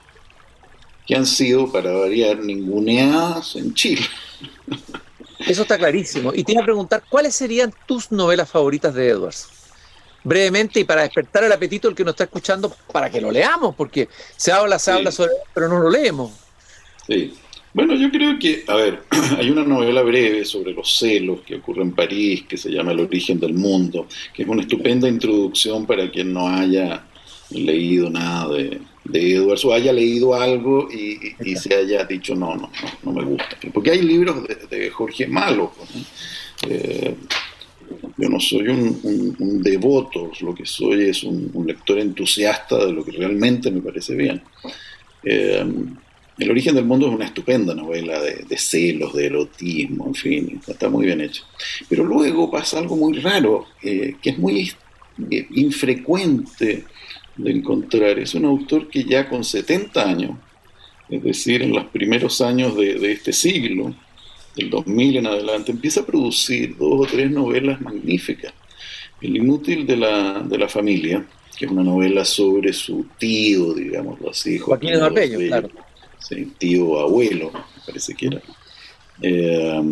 que 1.04 1.16
han 1.16 1.26
sido, 1.26 1.72
para 1.72 1.90
variar, 1.90 2.38
ninguneadas 2.38 3.56
en 3.56 3.74
Chile. 3.74 4.06
Eso 5.46 5.62
está 5.62 5.78
clarísimo. 5.78 6.32
Y 6.34 6.44
te 6.44 6.52
iba 6.52 6.62
a 6.62 6.64
preguntar, 6.64 7.02
¿cuáles 7.08 7.34
serían 7.34 7.72
tus 7.86 8.10
novelas 8.12 8.50
favoritas 8.50 8.94
de 8.94 9.08
Edwards? 9.08 9.48
Brevemente 10.24 10.80
y 10.80 10.84
para 10.84 11.02
despertar 11.02 11.44
el 11.44 11.52
apetito 11.52 11.88
el 11.88 11.94
que 11.94 12.04
nos 12.04 12.12
está 12.12 12.24
escuchando, 12.24 12.74
para 12.92 13.10
que 13.10 13.20
lo 13.20 13.30
leamos, 13.30 13.74
porque 13.74 14.08
se 14.36 14.52
habla, 14.52 14.78
se 14.78 14.92
habla 14.92 15.10
sobre 15.10 15.32
pero 15.52 15.68
no 15.68 15.80
lo 15.80 15.90
leemos. 15.90 16.30
Sí. 17.06 17.34
Bueno, 17.74 17.94
yo 17.94 18.10
creo 18.10 18.38
que, 18.38 18.64
a 18.68 18.76
ver, 18.76 19.02
hay 19.38 19.50
una 19.50 19.64
novela 19.64 20.02
breve 20.02 20.44
sobre 20.44 20.72
los 20.72 20.98
celos 20.98 21.40
que 21.40 21.56
ocurre 21.56 21.82
en 21.82 21.92
París, 21.92 22.44
que 22.48 22.56
se 22.56 22.70
llama 22.70 22.92
El 22.92 23.00
origen 23.00 23.40
del 23.40 23.54
mundo, 23.54 24.06
que 24.34 24.42
es 24.42 24.48
una 24.48 24.62
estupenda 24.62 25.08
introducción 25.08 25.86
para 25.86 26.10
quien 26.10 26.32
no 26.32 26.48
haya 26.48 27.04
leído 27.50 28.10
nada 28.10 28.54
de, 28.54 28.80
de 29.04 29.34
Edwards 29.34 29.64
o 29.64 29.72
haya 29.72 29.92
leído 29.92 30.34
algo 30.34 30.88
y, 30.90 31.56
se 31.56 31.74
haya 31.74 32.04
dicho 32.04 32.34
no, 32.34 32.54
no, 32.56 32.70
no, 33.02 33.12
me 33.12 33.24
gusta. 33.24 33.56
Porque 33.72 33.90
hay 33.90 34.02
libros 34.02 34.46
de, 34.70 34.90
Jorge 34.90 35.26
Malo. 35.26 35.72
Eh, 36.68 37.14
yo 38.16 38.28
no 38.28 38.40
soy 38.40 38.68
un, 38.68 39.62
devoto, 39.62 40.30
lo 40.40 40.54
que 40.54 40.64
soy 40.64 41.08
es 41.08 41.24
un, 41.24 41.64
lector 41.66 41.98
entusiasta 41.98 42.86
de 42.86 42.92
lo 42.92 43.04
que 43.04 43.12
realmente 43.12 43.70
me 43.70 43.80
parece 43.80 44.14
bien. 44.14 44.42
Eh, 45.24 45.64
El 46.38 46.50
origen 46.50 46.74
del 46.74 46.86
mundo 46.86 47.08
es 47.08 47.14
una 47.14 47.26
estupenda 47.26 47.74
novela 47.74 48.20
de, 48.20 48.56
celos, 48.56 49.14
de 49.14 49.26
erotismo, 49.26 50.06
en 50.06 50.14
fin, 50.14 50.60
está 50.66 50.88
muy 50.88 51.06
bien 51.06 51.20
hecho. 51.20 51.44
Pero 51.88 52.04
luego 52.04 52.50
pasa 52.50 52.78
algo 52.78 52.96
muy 52.96 53.18
raro, 53.18 53.66
eh, 53.82 54.16
que 54.22 54.30
es 54.30 54.38
muy 54.38 54.72
infrecuente 55.50 56.84
de 57.36 57.50
encontrar. 57.50 58.18
Es 58.18 58.34
un 58.34 58.44
autor 58.44 58.88
que 58.88 59.04
ya 59.04 59.28
con 59.28 59.44
70 59.44 60.08
años, 60.08 60.38
es 61.08 61.22
decir, 61.22 61.62
en 61.62 61.72
los 61.72 61.86
primeros 61.86 62.40
años 62.40 62.76
de, 62.76 63.12
este 63.12 63.32
siglo, 63.32 63.94
del 64.56 64.70
2000 64.70 65.18
en 65.18 65.26
adelante, 65.26 65.72
empieza 65.72 66.00
a 66.00 66.06
producir 66.06 66.76
dos 66.76 67.00
o 67.00 67.06
tres 67.06 67.30
novelas 67.30 67.80
magníficas. 67.80 68.52
El 69.20 69.36
inútil 69.36 69.86
de 69.86 69.96
la, 69.96 70.40
de 70.40 70.58
la 70.58 70.68
familia, 70.68 71.24
que 71.56 71.66
es 71.66 71.70
una 71.70 71.84
novela 71.84 72.24
sobre 72.24 72.72
su 72.72 73.06
tío, 73.18 73.74
digámoslo 73.74 74.30
así. 74.30 74.58
Joaquín 74.58 74.98
Joaquín 74.98 75.46
claro. 75.48 75.70
Sí, 76.18 76.52
tío 76.58 77.00
abuelo, 77.00 77.50
me 77.52 77.82
parece 77.86 78.14
que 78.14 78.26
era. 78.26 78.42
Eh, 79.20 79.82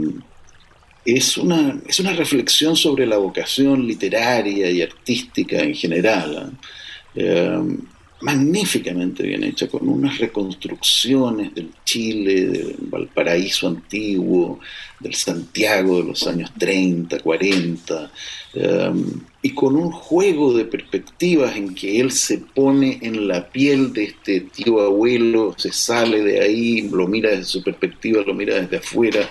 es, 1.05 1.37
una, 1.37 1.81
es 1.87 2.01
una 2.01 2.13
reflexión 2.13 2.77
sobre 2.77 3.07
la 3.07 3.19
vocación 3.19 3.87
literaria 3.87 4.71
y 4.71 4.83
artística 4.83 5.61
en 5.61 5.75
general. 5.75 6.53
¿eh? 6.53 6.67
Eh, 7.15 7.77
magníficamente 8.21 9.23
bien 9.23 9.45
hecha, 9.45 9.69
con 9.69 9.89
unas 9.89 10.19
reconstrucciones 10.19 11.55
del 11.55 11.71
Chile, 11.85 12.47
del 12.47 12.77
Valparaíso 12.79 13.69
antiguo, 13.69 14.61
del 14.99 15.15
Santiago 15.15 16.01
de 16.01 16.09
los 16.09 16.27
años 16.27 16.53
30, 16.59 17.19
40, 17.21 18.13
um, 18.55 19.21
y 19.41 19.51
con 19.51 19.75
un 19.75 19.91
juego 19.91 20.53
de 20.53 20.67
perspectivas 20.67 21.57
en 21.57 21.75
que 21.75 21.99
él 21.99 22.11
se 22.11 22.39
pone 22.39 22.99
en 23.01 23.27
la 23.27 23.49
piel 23.49 23.93
de 23.93 24.05
este 24.05 24.41
tío 24.41 24.81
abuelo, 24.81 25.55
se 25.57 25.73
sale 25.73 26.23
de 26.23 26.41
ahí, 26.41 26.89
lo 26.91 27.09
mira 27.09 27.31
desde 27.31 27.45
su 27.45 27.63
perspectiva, 27.63 28.23
lo 28.27 28.35
mira 28.35 28.61
desde 28.61 28.77
afuera, 28.77 29.31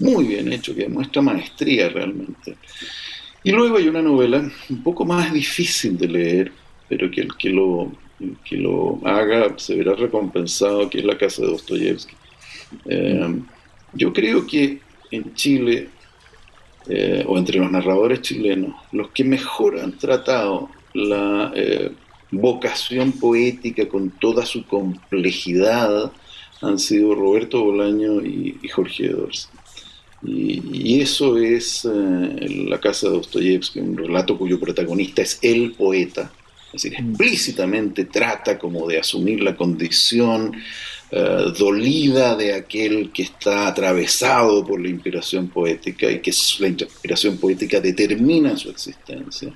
muy 0.00 0.24
bien 0.24 0.52
hecho, 0.52 0.74
que 0.74 0.82
demuestra 0.82 1.22
maestría 1.22 1.88
realmente. 1.88 2.56
Y 3.44 3.52
luego 3.52 3.76
hay 3.76 3.86
una 3.86 4.02
novela 4.02 4.50
un 4.68 4.82
poco 4.82 5.04
más 5.04 5.32
difícil 5.32 5.96
de 5.96 6.08
leer, 6.08 6.52
pero 6.88 7.10
que 7.10 7.22
el 7.22 7.36
que 7.36 7.50
lo 7.50 7.92
que 8.44 8.56
lo 8.56 8.98
haga 9.04 9.58
se 9.58 9.76
verá 9.76 9.94
recompensado, 9.94 10.88
que 10.88 10.98
es 10.98 11.04
la 11.04 11.18
casa 11.18 11.42
de 11.42 11.48
Dostoyevsky. 11.48 12.14
Eh, 12.86 13.40
yo 13.92 14.12
creo 14.12 14.46
que 14.46 14.80
en 15.10 15.34
Chile, 15.34 15.88
eh, 16.88 17.24
o 17.26 17.38
entre 17.38 17.58
los 17.58 17.70
narradores 17.70 18.22
chilenos, 18.22 18.74
los 18.92 19.10
que 19.10 19.24
mejor 19.24 19.78
han 19.78 19.92
tratado 19.98 20.70
la 20.94 21.52
eh, 21.54 21.92
vocación 22.30 23.12
poética 23.12 23.88
con 23.88 24.10
toda 24.10 24.46
su 24.46 24.64
complejidad 24.66 26.10
han 26.62 26.78
sido 26.78 27.14
Roberto 27.14 27.62
Bolaño 27.62 28.22
y, 28.24 28.58
Jorge 28.68 29.06
Edwards. 29.06 29.50
Y, 30.22 31.00
eso 31.00 31.36
es 31.36 31.84
la 31.84 32.80
casa 32.80 33.08
de 33.08 33.16
Dostoyevsky, 33.16 33.80
un 33.80 33.96
relato 33.98 34.38
cuyo 34.38 34.58
protagonista 34.58 35.20
es 35.20 35.38
el 35.42 35.72
poeta, 35.72 36.32
es 36.76 36.82
decir, 36.82 37.02
mm. 37.02 37.08
explícitamente 37.10 38.04
trata 38.04 38.58
como 38.58 38.86
de 38.86 38.98
asumir 38.98 39.42
la 39.42 39.56
condición 39.56 40.52
eh, 41.10 41.52
dolida 41.56 42.36
de 42.36 42.52
aquel 42.54 43.10
que 43.12 43.22
está 43.22 43.68
atravesado 43.68 44.64
por 44.64 44.80
la 44.80 44.88
inspiración 44.88 45.48
poética 45.48 46.10
y 46.10 46.20
que 46.20 46.32
la 46.58 46.68
inspiración 46.68 47.38
poética 47.38 47.80
determina 47.80 48.56
su 48.56 48.70
existencia. 48.70 49.52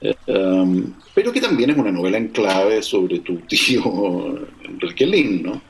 Eh, 0.00 0.14
um, 0.26 0.94
pero 1.14 1.32
que 1.32 1.40
también 1.40 1.70
es 1.70 1.76
una 1.76 1.90
novela 1.90 2.18
en 2.18 2.28
clave 2.28 2.82
sobre 2.82 3.18
tu 3.20 3.38
tío 3.40 4.48
Enrique 4.64 5.06
Lin, 5.06 5.42
¿no? 5.42 5.62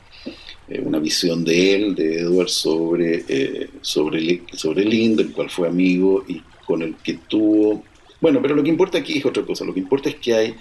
Eh, 0.69 0.81
una 0.85 0.99
visión 0.99 1.45
de 1.45 1.75
él, 1.75 1.95
de 1.95 2.21
Edward, 2.21 2.49
sobre, 2.49 3.69
sobre, 3.81 4.43
sobre 4.53 4.85
Lin, 4.85 5.17
del 5.17 5.33
cual 5.33 5.51
fue 5.51 5.69
amigo 5.69 6.25
y 6.29 6.41
con 6.65 6.83
el 6.83 6.95
que 6.97 7.15
tuvo 7.27 7.83
bueno, 8.21 8.41
pero 8.43 8.55
lo 8.55 8.63
que 8.63 8.71
importa 8.71 8.99
aquí 8.99 9.19
es 9.19 9.27
otra 9.27 9.45
cosa. 9.45 9.65
Lo 9.65 9.75
que 9.75 9.81
importa 9.81 10.09
es 10.09 10.17
que 10.17 10.35
hay 10.35 10.55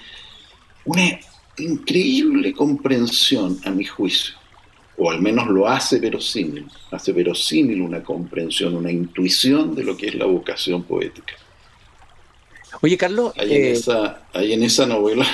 una 0.85 1.19
increíble 1.57 2.53
comprensión, 2.53 3.59
a 3.65 3.71
mi 3.71 3.83
juicio, 3.83 4.35
o 4.97 5.09
al 5.09 5.21
menos 5.21 5.47
lo 5.47 5.67
hace 5.67 5.99
verosímil, 5.99 6.67
hace 6.91 7.11
verosímil 7.11 7.81
una 7.81 8.03
comprensión, 8.03 8.75
una 8.75 8.91
intuición 8.91 9.75
de 9.75 9.83
lo 9.83 9.97
que 9.97 10.07
es 10.07 10.15
la 10.15 10.25
vocación 10.25 10.83
poética. 10.83 11.33
Oye, 12.81 12.97
Carlos. 12.97 13.33
Hay, 13.37 13.53
en, 13.53 13.63
eh, 13.63 13.71
esa, 13.71 14.27
hay 14.33 14.53
en 14.53 14.63
esa 14.63 14.85
novela 14.85 15.25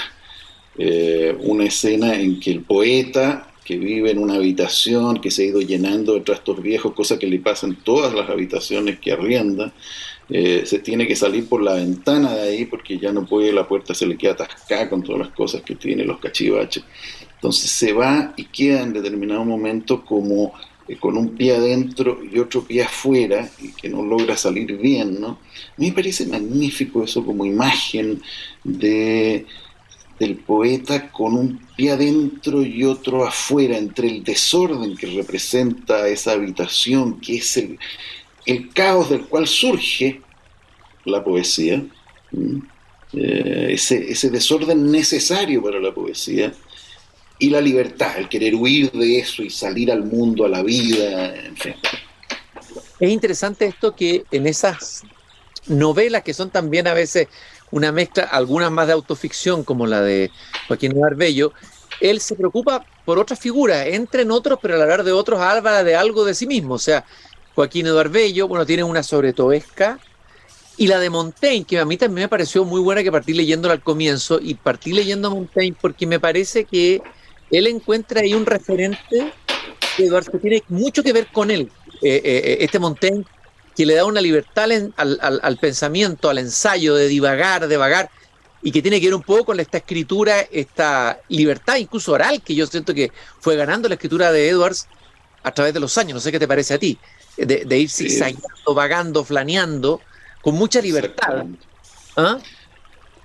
eh, 0.78 1.36
una 1.42 1.66
escena 1.66 2.16
en 2.16 2.40
que 2.40 2.52
el 2.52 2.62
poeta 2.62 3.53
que 3.64 3.78
vive 3.78 4.12
en 4.12 4.20
una 4.20 4.36
habitación 4.36 5.20
que 5.22 5.32
se 5.32 5.44
ha 5.44 5.46
ido 5.48 5.62
llenando 5.62 6.14
de 6.14 6.22
trastos 6.22 6.62
viejos, 6.62 6.94
cosa 6.94 7.18
que 7.18 7.28
le 7.28 7.40
pasa 7.40 7.68
en 7.68 7.76
todas 7.76 8.14
las 8.14 8.30
habitaciones 8.30 9.00
que 9.00 9.12
arrienda, 9.12 9.74
eh, 10.30 10.64
se 10.66 10.80
tiene 10.80 11.08
que 11.08 11.16
salir 11.16 11.48
por 11.48 11.62
la 11.62 11.74
ventana 11.74 12.34
de 12.34 12.42
ahí 12.42 12.66
porque 12.66 12.98
ya 12.98 13.12
no 13.12 13.26
puede, 13.26 13.52
la 13.52 13.68
puerta 13.68 13.94
se 13.94 14.06
le 14.06 14.18
queda 14.18 14.34
atascada 14.34 14.90
con 14.90 15.04
todas 15.04 15.20
las 15.20 15.36
cosas 15.36 15.62
que 15.62 15.76
tiene, 15.76 16.06
los 16.06 16.20
cachivaches. 16.20 16.84
Entonces 17.36 17.70
se 17.72 17.94
va 17.94 18.34
y 18.38 18.46
queda 18.46 18.82
en 18.82 18.94
determinado 18.94 19.44
momento 19.44 20.04
como 20.06 20.54
eh, 20.88 20.98
con 20.98 21.18
un 21.18 21.30
pie 21.36 21.56
adentro 21.56 22.20
y 22.24 22.40
otro 22.40 22.64
pie 22.64 22.84
afuera 22.84 23.50
y 23.62 23.74
que 23.74 23.90
no 23.90 24.02
logra 24.02 24.36
salir 24.36 24.78
bien, 24.78 25.20
¿no? 25.20 25.28
A 25.28 25.74
mí 25.78 25.88
me 25.88 25.94
parece 25.94 26.26
magnífico 26.26 27.04
eso 27.04 27.26
como 27.26 27.46
imagen 27.46 28.22
de 28.64 29.46
del 30.24 30.38
poeta 30.38 31.12
con 31.12 31.36
un 31.36 31.60
pie 31.76 31.92
adentro 31.92 32.64
y 32.64 32.84
otro 32.84 33.26
afuera, 33.26 33.78
entre 33.78 34.08
el 34.08 34.24
desorden 34.24 34.96
que 34.96 35.08
representa 35.08 36.08
esa 36.08 36.32
habitación, 36.32 37.20
que 37.20 37.38
es 37.38 37.58
el, 37.58 37.78
caos 38.74 39.10
del 39.10 39.26
cual 39.26 39.48
surge 39.48 40.22
la 41.06 41.24
poesía, 41.24 41.84
eh, 43.14 43.68
ese, 43.70 44.12
ese, 44.12 44.30
desorden 44.30 44.92
necesario 44.92 45.62
para 45.62 45.80
la 45.80 45.94
poesía, 45.94 46.54
y 47.40 47.50
la 47.50 47.60
libertad, 47.60 48.18
el 48.18 48.30
querer 48.30 48.56
huir 48.56 48.92
de 48.92 49.20
eso 49.20 49.44
y 49.44 49.50
salir 49.50 49.92
al 49.92 50.04
mundo, 50.06 50.46
a 50.46 50.50
la 50.50 50.64
vida, 50.64 51.36
en 51.36 51.58
fin. 51.58 51.76
Es 53.00 53.10
interesante 53.10 53.66
esto 53.66 53.96
que 53.96 54.24
en 54.32 54.48
esas 54.48 55.04
novelas 55.68 56.24
que 56.24 56.34
son 56.34 56.50
también 56.50 56.88
a 56.88 56.94
veces 56.94 57.28
una 57.74 57.92
mezcla, 57.92 58.26
algunas 58.26 58.72
más 58.72 58.86
de 58.86 58.94
autoficción, 58.94 59.64
como 59.64 59.88
la 59.88 60.02
de 60.02 60.30
Joaquín 60.68 60.94
Barbello, 61.00 61.54
él 62.00 62.22
se 62.22 62.36
preocupa 62.36 62.86
por 63.04 63.18
otras 63.18 63.40
figuras, 63.40 63.88
entra 63.88 64.22
en 64.22 64.30
otros, 64.30 64.60
pero 64.62 64.76
al 64.76 64.84
hablar 64.84 65.04
de 65.04 65.12
otros 65.12 65.40
habla 65.40 65.84
de 65.84 65.96
algo 65.96 66.24
de 66.24 66.36
sí 66.36 66.46
mismo. 66.46 66.76
O 66.76 66.80
sea, 66.80 67.04
Joaquín 67.56 67.88
Eduardo 67.88 68.12
Bello, 68.12 68.48
bueno, 68.48 68.64
tiene 68.64 68.84
una 68.84 69.02
sobre 69.02 69.34
Toesca, 69.34 70.00
y 70.78 70.86
la 70.86 71.00
de 71.00 71.10
Montaigne, 71.10 71.66
que 71.66 71.80
a 71.80 71.86
mí 71.86 71.98
también 71.98 72.26
me 72.26 72.30
pareció 72.30 72.64
muy 72.64 72.80
buena 72.80 73.02
que 73.02 73.12
partí 73.12 73.34
leyéndola 73.34 73.74
al 73.74 73.82
comienzo, 73.82 74.40
y 74.40 74.54
partí 74.54 74.94
leyendo 74.94 75.30
a 75.30 75.32
Montaigne 75.32 75.76
porque 75.82 76.06
me 76.06 76.20
parece 76.20 76.66
que 76.66 77.02
él 77.50 77.66
encuentra 77.66 78.22
ahí 78.22 78.36
un 78.36 78.46
referente 78.46 79.34
que 79.98 80.06
Eduardo 80.06 80.38
tiene 80.38 80.62
mucho 80.70 81.02
que 81.02 81.12
ver 81.12 81.28
con 81.32 81.50
él. 81.50 81.72
Eh, 82.04 82.22
eh, 82.24 82.42
eh, 82.46 82.58
este 82.60 82.78
Montaigne 82.78 83.26
que 83.76 83.86
le 83.86 83.96
da 83.96 84.06
una 84.06 84.22
libertad 84.22 84.70
al, 84.98 85.58
pensamiento, 85.58 86.30
al 86.30 86.38
ensayo 86.38 86.96
de 86.96 87.08
divagar, 87.08 87.68
de 87.68 87.78
vagar, 87.78 88.10
y 88.62 88.72
que 88.72 88.82
tiene 88.82 89.02
que 89.02 89.08
ver 89.08 89.16
un 89.16 89.24
poco 89.24 89.46
con 89.46 89.60
esta 89.60 89.80
escritura, 89.80 90.42
esta 90.52 91.20
libertad 91.28 91.78
incluso 91.78 92.14
oral 92.14 92.42
que 92.42 92.56
yo 92.56 92.66
siento 92.66 92.94
que 92.94 93.12
fue 93.40 93.56
ganando 93.56 93.90
la 93.90 93.96
escritura 93.96 94.32
de 94.32 94.48
Edwards 94.48 94.88
a 95.44 95.52
través 95.52 95.74
de 95.74 95.82
los 95.82 95.98
años. 95.98 96.14
No 96.14 96.20
sé 96.22 96.32
qué 96.32 96.40
te 96.40 96.48
parece 96.48 96.74
a 96.74 96.78
ti 96.78 96.98
de, 97.38 97.78
ir 97.78 97.90
zigzagueando, 97.90 98.74
vagando, 98.74 99.24
flaneando, 99.24 100.02
con 100.42 100.56
mucha 100.56 100.82
libertad. 100.82 101.46
¿Ah? 102.16 102.40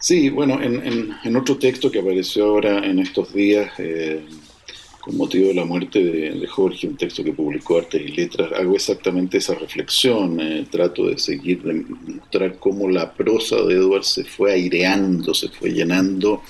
Sí, 0.00 0.31
bueno, 0.31 0.61
en, 0.62 1.37
otro 1.37 1.59
texto 1.59 1.90
que 1.90 2.00
apareció 2.00 2.47
ahora 2.47 2.78
en 2.85 2.99
estos 3.00 3.33
días, 3.33 3.71
eh, 3.78 4.25
con 5.00 5.17
motivo 5.17 5.49
de 5.49 5.55
la 5.55 5.64
muerte 5.64 6.02
de, 6.02 6.47
Jorge, 6.47 6.87
un 6.87 6.97
texto 6.97 7.23
que 7.25 7.33
publicó 7.33 7.78
Artes 7.78 8.02
y 8.02 8.09
Letras, 8.09 8.52
hago 8.52 8.75
exactamente 8.75 9.38
esa 9.38 9.55
reflexión, 9.55 10.40
eh, 10.40 10.67
trato 10.71 11.07
de 11.07 11.19
seguir, 11.19 11.62
de 11.62 11.85
mostrar 12.14 12.59
cómo 12.59 12.88
la 12.88 13.12
prosa 13.12 13.57
de 13.62 13.75
Edward 13.75 14.05
se 14.05 14.25
fue 14.25 14.52
aireando, 14.52 15.35
se 15.35 15.49
fue 15.49 15.71
llenando 15.71 16.43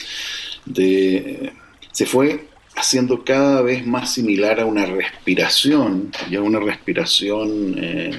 de... 0.65 1.53
se 1.93 2.07
fue 2.07 2.49
haciendo 2.79 3.25
cada 3.25 3.61
vez 3.63 3.87
más 3.87 4.15
similar 4.15 4.61
a 4.61 4.67
una 4.67 4.87
respiración, 4.87 6.11
y 6.31 6.37
a 6.37 6.43
una 6.43 6.61
respiración 6.61 7.75
eh, 7.77 8.17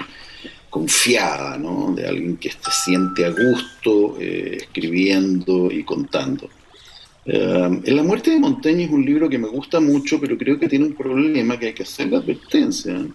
confiada, 0.69 1.57
¿no? 1.57 1.93
de 1.95 2.07
alguien 2.07 2.37
que 2.37 2.51
se 2.51 2.71
siente 2.71 3.25
a 3.25 3.29
gusto 3.29 4.17
eh, 4.19 4.57
escribiendo 4.61 5.71
y 5.71 5.83
contando. 5.83 6.49
Eh, 7.31 7.81
en 7.83 7.95
La 7.95 8.03
muerte 8.03 8.31
de 8.31 8.39
Montaigne 8.39 8.85
es 8.85 8.91
un 8.91 9.05
libro 9.05 9.29
que 9.29 9.37
me 9.37 9.47
gusta 9.47 9.79
mucho, 9.79 10.19
pero 10.19 10.37
creo 10.37 10.59
que 10.59 10.67
tiene 10.67 10.85
un 10.85 10.93
problema 10.93 11.59
que 11.59 11.67
hay 11.67 11.73
que 11.73 11.83
hacer 11.83 12.09
la 12.09 12.17
advertencia. 12.17 13.05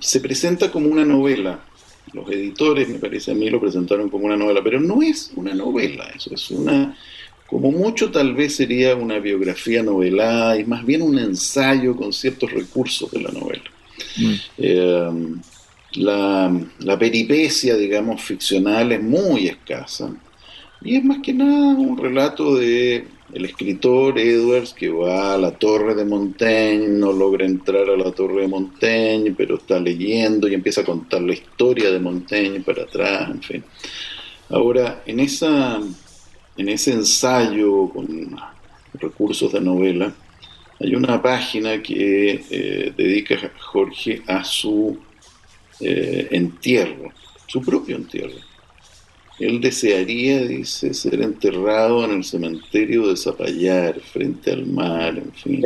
se 0.00 0.20
presenta 0.20 0.70
como 0.70 0.88
una 0.88 1.04
novela. 1.04 1.64
Los 2.12 2.30
editores, 2.30 2.88
me 2.88 2.98
parece 2.98 3.32
a 3.32 3.34
mí, 3.34 3.48
lo 3.50 3.60
presentaron 3.60 4.08
como 4.08 4.26
una 4.26 4.36
novela, 4.36 4.60
pero 4.62 4.80
no 4.80 5.02
es 5.02 5.32
una 5.34 5.54
novela, 5.54 6.04
eso 6.14 6.34
es 6.34 6.50
una 6.50 6.94
como 7.46 7.70
mucho 7.70 8.10
tal 8.10 8.34
vez 8.34 8.56
sería 8.56 8.96
una 8.96 9.18
biografía 9.18 9.82
novelada 9.82 10.58
y 10.58 10.64
más 10.64 10.84
bien 10.84 11.02
un 11.02 11.18
ensayo 11.18 11.94
con 11.94 12.12
ciertos 12.12 12.50
recursos 12.50 13.10
de 13.10 13.20
la 13.20 13.30
novela. 13.30 13.70
Mm. 14.16 14.34
Eh, 14.58 15.10
la, 15.92 16.98
peripecia, 16.98 17.76
digamos, 17.76 18.22
ficcional 18.22 18.92
es 18.92 19.02
muy 19.02 19.46
escasa 19.46 20.12
y 20.84 20.96
es 20.96 21.04
más 21.04 21.18
que 21.22 21.32
nada 21.32 21.74
un 21.74 21.96
relato 21.96 22.56
de 22.56 23.06
el 23.32 23.44
escritor 23.46 24.18
Edwards 24.18 24.74
que 24.74 24.90
va 24.90 25.34
a 25.34 25.38
la 25.38 25.52
torre 25.52 25.94
de 25.94 26.04
Montaigne, 26.04 26.88
no 26.88 27.12
logra 27.12 27.46
entrar 27.46 27.88
a 27.88 27.96
la 27.96 28.12
torre 28.12 28.42
de 28.42 28.48
Montaigne, 28.48 29.34
pero 29.36 29.56
está 29.56 29.80
leyendo 29.80 30.46
y 30.46 30.54
empieza 30.54 30.82
a 30.82 30.84
contar 30.84 31.22
la 31.22 31.32
historia 31.32 31.90
de 31.90 31.98
Montaigne 31.98 32.60
para 32.60 32.82
atrás, 32.82 33.30
en 33.30 33.42
fin. 33.42 33.64
Ahora, 34.50 35.02
en 35.06 35.20
esa 35.20 35.80
en 36.56 36.68
ese 36.68 36.92
ensayo 36.92 37.88
con 37.88 38.36
recursos 38.94 39.52
de 39.52 39.60
novela, 39.60 40.14
hay 40.80 40.94
una 40.94 41.20
página 41.20 41.82
que 41.82 42.44
eh, 42.50 42.92
dedica 42.96 43.34
a 43.34 43.50
Jorge 43.58 44.22
a 44.26 44.44
su 44.44 44.98
eh, 45.80 46.28
entierro, 46.30 47.12
su 47.46 47.60
propio 47.62 47.96
entierro. 47.96 48.36
Él 49.38 49.60
desearía, 49.60 50.42
dice, 50.42 50.94
ser 50.94 51.20
enterrado 51.22 52.04
en 52.04 52.12
el 52.12 52.24
cementerio 52.24 53.08
de 53.08 53.16
Zapallar, 53.16 54.00
frente 54.00 54.52
al 54.52 54.66
mar, 54.66 55.18
en 55.18 55.32
fin. 55.32 55.62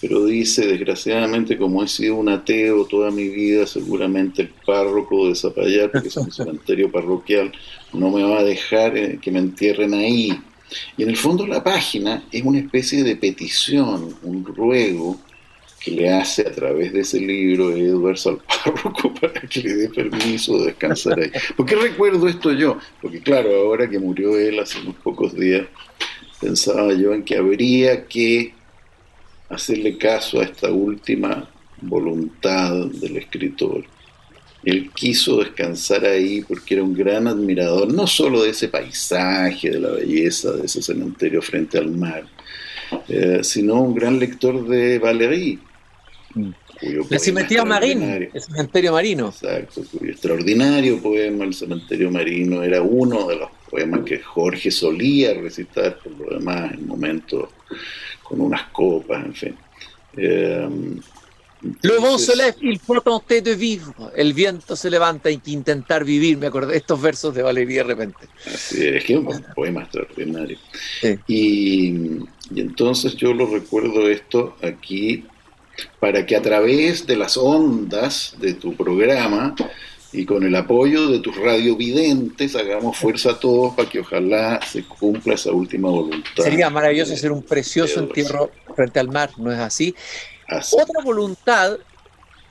Pero 0.00 0.24
dice, 0.24 0.66
desgraciadamente, 0.66 1.58
como 1.58 1.82
he 1.82 1.88
sido 1.88 2.16
un 2.16 2.30
ateo 2.30 2.86
toda 2.86 3.10
mi 3.10 3.28
vida, 3.28 3.66
seguramente 3.66 4.42
el 4.42 4.48
párroco 4.64 5.28
de 5.28 5.34
Zapallar, 5.34 5.90
porque 5.90 6.08
es 6.08 6.16
un 6.16 6.32
cementerio 6.32 6.90
parroquial, 6.90 7.52
no 7.92 8.10
me 8.10 8.22
va 8.22 8.38
a 8.38 8.44
dejar 8.44 8.96
eh, 8.96 9.18
que 9.20 9.30
me 9.30 9.40
entierren 9.40 9.92
ahí. 9.92 10.40
Y 10.96 11.02
en 11.02 11.10
el 11.10 11.16
fondo 11.16 11.46
la 11.46 11.62
página 11.62 12.24
es 12.32 12.42
una 12.42 12.60
especie 12.60 13.02
de 13.04 13.16
petición, 13.16 14.14
un 14.22 14.44
ruego 14.44 15.18
que 15.80 15.90
le 15.90 16.10
hace 16.10 16.42
a 16.42 16.52
través 16.52 16.92
de 16.92 17.00
ese 17.00 17.18
libro 17.18 17.74
Edwards 17.74 18.26
al 18.26 18.38
párroco 18.38 19.14
para 19.20 19.40
que 19.40 19.62
le 19.62 19.74
dé 19.74 19.88
permiso 19.88 20.58
de 20.58 20.66
descansar 20.66 21.18
ahí. 21.18 21.30
¿Por 21.56 21.66
qué 21.66 21.76
recuerdo 21.76 22.28
esto 22.28 22.52
yo? 22.52 22.78
Porque 23.00 23.20
claro, 23.20 23.54
ahora 23.54 23.88
que 23.88 23.98
murió 23.98 24.38
él 24.38 24.58
hace 24.60 24.80
unos 24.80 24.96
pocos 24.96 25.34
días, 25.34 25.66
pensaba 26.40 26.92
yo 26.92 27.14
en 27.14 27.24
que 27.24 27.36
habría 27.36 28.06
que 28.06 28.54
hacerle 29.48 29.96
caso 29.98 30.40
a 30.40 30.44
esta 30.44 30.70
última 30.70 31.48
voluntad 31.80 32.86
del 32.86 33.16
escritor. 33.16 33.84
Él 34.62 34.90
quiso 34.94 35.38
descansar 35.38 36.04
ahí 36.04 36.42
porque 36.42 36.74
era 36.74 36.82
un 36.82 36.94
gran 36.94 37.26
admirador, 37.26 37.92
no 37.92 38.06
solo 38.06 38.42
de 38.42 38.50
ese 38.50 38.68
paisaje, 38.68 39.70
de 39.70 39.80
la 39.80 39.90
belleza 39.92 40.52
de 40.52 40.66
ese 40.66 40.82
cementerio 40.82 41.40
frente 41.40 41.78
al 41.78 41.90
mar, 41.90 42.24
eh, 43.08 43.40
sino 43.42 43.80
un 43.80 43.94
gran 43.94 44.18
lector 44.18 44.66
de 44.68 44.98
Valéry. 44.98 45.58
El 46.80 47.20
cementerio 47.20 47.66
marino, 47.66 48.06
el 48.06 48.40
cementerio 48.40 48.92
marino. 48.92 49.28
Exacto, 49.28 49.82
cuyo 49.90 50.12
extraordinario 50.12 51.02
poema, 51.02 51.44
El 51.44 51.54
cementerio 51.54 52.10
marino, 52.10 52.62
era 52.62 52.80
uno 52.82 53.26
de 53.26 53.36
los 53.36 53.50
poemas 53.68 54.00
que 54.04 54.18
Jorge 54.20 54.70
solía 54.70 55.34
recitar 55.34 55.98
por 55.98 56.12
lo 56.12 56.38
demás 56.38 56.72
en 56.72 56.86
momentos 56.86 57.50
con 58.22 58.40
unas 58.40 58.62
copas, 58.70 59.24
en 59.24 59.34
fin. 59.34 59.56
Eh, 60.16 60.68
Le 61.82 61.98
vent 62.00 62.18
se 62.18 62.34
lève, 62.34 62.56
il 62.62 62.78
faut 62.78 63.02
tenter 63.04 63.42
de 63.42 63.54
vivre. 63.54 63.92
El 64.16 64.32
viento 64.32 64.74
se 64.76 64.88
levanta, 64.88 65.28
hay 65.28 65.38
que 65.38 65.50
intentar 65.50 66.04
vivir. 66.04 66.38
Me 66.38 66.46
acordé 66.46 66.72
de 66.72 66.78
estos 66.78 67.00
versos 67.00 67.34
de 67.34 67.42
Valeria 67.42 67.82
de 67.82 67.88
repente. 67.88 68.28
Así 68.46 68.86
es, 68.86 69.04
que 69.04 69.12
es 69.12 69.18
un 69.18 69.44
poema 69.54 69.82
extraordinario. 69.82 70.56
Y, 71.26 71.90
y, 72.54 72.60
entonces 72.60 73.14
yo 73.14 73.34
lo 73.34 73.46
recuerdo 73.46 74.08
esto 74.08 74.56
aquí 74.62 75.24
para 75.98 76.26
que 76.26 76.36
a 76.36 76.42
través 76.42 77.06
de 77.06 77.16
las 77.16 77.36
ondas 77.36 78.34
de 78.38 78.54
tu 78.54 78.74
programa 78.74 79.54
y 80.12 80.26
con 80.26 80.42
el 80.42 80.56
apoyo 80.56 81.08
de 81.08 81.20
tus 81.20 81.36
radiovidentes 81.36 82.56
hagamos 82.56 82.96
fuerza 82.96 83.32
a 83.32 83.38
todos 83.38 83.74
para 83.74 83.88
que 83.88 84.00
ojalá 84.00 84.60
se 84.66 84.84
cumpla 84.84 85.34
esa 85.34 85.52
última 85.52 85.88
voluntad. 85.88 86.42
Sería 86.42 86.68
maravilloso 86.68 87.14
hacer 87.14 87.30
un 87.30 87.42
precioso 87.42 88.00
entierro 88.00 88.50
frente 88.74 88.98
al 88.98 89.08
mar, 89.08 89.30
¿no 89.36 89.52
es 89.52 89.58
así? 89.58 89.94
Otra 90.72 91.02
voluntad, 91.04 91.78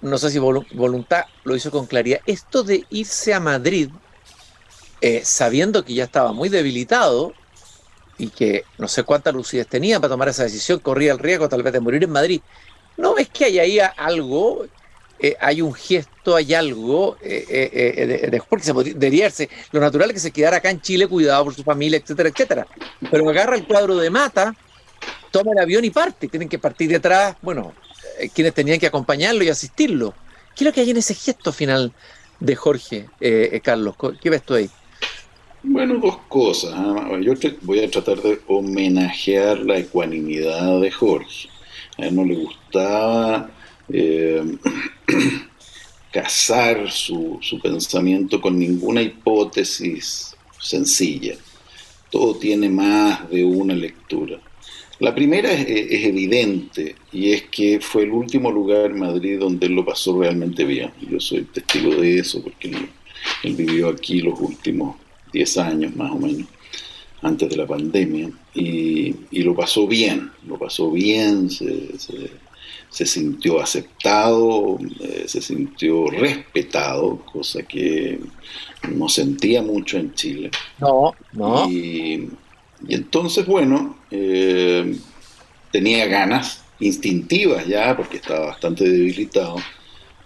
no 0.02 0.18
sé 0.18 0.30
si 0.30 0.40
voluntad 0.40 1.26
lo 1.44 1.56
hizo 1.56 1.70
con 1.70 1.86
claridad, 1.86 2.22
esto 2.26 2.64
de 2.64 2.86
irse 2.90 3.34
a 3.34 3.42
Madrid, 3.42 3.90
eh, 5.02 5.22
sabiendo 5.24 5.84
que 5.84 5.94
ya 5.94 6.06
estaba 6.06 6.32
muy 6.32 6.48
debilitado 6.48 7.34
y 8.18 8.30
que 8.30 8.64
no 8.78 8.88
sé 8.88 9.04
cuánta 9.04 9.32
lucidez 9.32 9.68
tenía 9.68 10.00
para 10.00 10.10
tomar 10.12 10.30
esa 10.30 10.44
decisión, 10.44 10.80
corría 10.80 11.12
el 11.12 11.20
riesgo 11.20 11.50
tal 11.50 11.64
vez 11.64 11.74
de 11.74 11.80
morir 11.80 12.04
en 12.04 12.12
Madrid. 12.12 12.42
¿No 13.00 13.16
ves 13.16 13.30
que 13.30 13.46
hay 13.46 13.60
ahí 13.60 13.80
algo 13.80 14.68
eh, 15.22 15.36
hay 15.42 15.62
un 15.62 15.74
gesto, 15.74 16.34
hay 16.34 16.54
algo, 16.54 17.18
eh, 17.22 17.46
eh, 17.50 18.30
de, 18.32 18.42
porque 18.48 18.64
se 18.64 19.50
lo 19.72 19.80
natural 19.82 20.10
es 20.10 20.14
que 20.14 20.20
se 20.22 20.32
quedara 20.32 20.58
acá 20.58 20.70
en 20.70 20.80
Chile 20.80 21.08
cuidado 21.08 21.44
por 21.44 21.54
su 21.54 21.64
familia, 21.64 21.98
etcétera, 21.98 22.30
etcétera. 22.30 22.68
Pero 23.12 23.30
agarra 23.30 23.58
el 23.58 23.68
cuadro 23.68 23.98
de 23.98 24.10
mata, 24.10 24.56
toma 25.30 25.52
el 25.52 25.60
avión 25.60 25.84
y 25.84 25.90
parte. 25.90 26.30
Tienen 26.30 26.48
que 26.48 26.58
partir 26.58 26.90
detrás, 26.90 27.36
bueno, 27.42 27.74
quienes 28.34 28.54
tenían 28.54 28.80
que 28.80 28.88
acompañarlo 28.88 29.44
y 29.44 29.50
asistirlo. 29.50 30.14
¿Qué 30.56 30.64
es 30.64 30.68
lo 30.68 30.74
que 30.74 30.82
hay 30.82 30.92
en 30.92 30.98
ese 30.98 31.16
gesto 31.16 31.52
final 31.52 31.92
de 32.40 32.56
Jorge, 32.56 33.10
Carlos? 33.62 33.96
¿Qué 34.22 34.30
ves 34.30 34.44
tú 34.44 34.54
ahí? 34.54 34.70
Bueno, 35.64 36.00
dos 36.02 36.18
cosas. 36.30 36.74
Yo 37.22 37.34
voy 37.64 37.84
a 37.84 37.92
tratar 37.92 38.22
de 38.22 38.40
homenajear 38.48 39.60
la 39.60 39.78
ecuanimidad 39.78 40.80
de 40.80 40.92
Jorge. 40.92 41.50
A 42.00 42.06
él 42.06 42.16
no 42.16 42.24
le 42.24 42.36
gustaba 42.36 43.50
eh, 43.92 44.44
casar 46.12 46.90
su, 46.90 47.40
pensamiento 47.62 48.40
con 48.40 48.58
ninguna 48.58 49.02
hipótesis 49.02 50.36
sencilla. 50.60 51.36
Todo 52.10 52.36
tiene 52.36 52.70
más 52.70 53.30
de 53.30 53.44
una 53.44 53.76
lectura. 53.76 54.40
La 55.00 55.16
primera 55.16 55.52
es, 55.52 56.06
evidente 56.06 56.96
y 57.14 57.32
es 57.32 57.44
que 57.44 57.80
fue 57.80 58.04
el 58.04 58.12
último 58.12 58.52
lugar 58.52 58.92
en 58.92 59.00
Madrid 59.00 59.40
donde 59.40 59.68
él 59.68 59.74
lo 59.74 59.86
pasó 59.86 60.20
realmente 60.20 60.66
bien. 60.66 60.92
Yo 61.10 61.20
soy 61.20 61.44
testigo 61.44 61.96
de 61.96 62.20
eso 62.20 62.44
porque 62.44 62.70
él, 63.44 63.56
vivió 63.56 63.90
aquí 63.90 64.22
los 64.22 64.40
últimos 64.40 64.98
10 65.32 65.58
años 65.60 65.96
más 65.96 66.12
o 66.12 66.18
menos, 66.18 66.48
antes 67.22 67.50
de 67.50 67.58
la 67.58 67.68
pandemia, 67.68 68.30
y, 68.54 69.14
lo 69.44 69.56
pasó 69.56 69.88
bien, 69.88 70.32
lo 70.48 70.58
pasó 70.58 70.92
bien, 70.92 71.50
se 71.50 71.98
se 72.90 73.06
sintió 73.06 73.62
aceptado, 73.62 74.80
eh, 75.00 75.26
se 75.28 75.42
sintió 75.42 76.10
respetado, 76.10 77.20
cosa 77.32 77.64
que 77.64 78.20
no 78.90 79.08
sentía 79.08 79.62
mucho 79.62 79.98
en 79.98 80.14
Chile. 80.14 80.52
No, 80.80 81.14
no. 81.34 81.70
Y, 81.70 82.30
entonces, 82.88 83.46
bueno, 83.46 83.98
eh, 84.10 84.98
tenía 85.72 86.08
ganas 86.08 86.64
instintivas 86.80 87.68
ya, 87.68 87.96
porque 87.96 88.18
estaba 88.18 88.48
bastante 88.48 88.90
debilitado, 88.90 89.58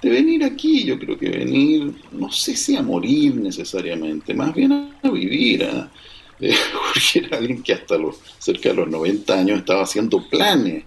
de 0.02 0.10
venir 0.10 0.44
aquí. 0.44 0.86
Yo 0.86 0.98
creo 1.00 1.18
que 1.18 1.30
venir, 1.30 1.94
no 2.12 2.32
sé 2.32 2.56
si 2.56 2.78
a 2.78 2.82
morir 2.82 3.36
necesariamente, 3.36 4.34
más 4.34 4.54
bien 4.54 4.72
a 4.72 5.10
vivir. 5.10 5.66
¿ah? 5.66 5.92
Eh, 6.39 6.56
porque 6.72 7.28
era 7.28 7.38
alguien 7.38 7.62
que 7.62 7.74
hasta 7.74 7.98
los 7.98 8.17
cerca 8.39 8.69
de 8.69 8.76
los 8.76 8.89
90 8.89 9.34
años 9.34 9.60
estaba 9.60 9.84
haciendo 9.84 10.28
planes 10.30 10.84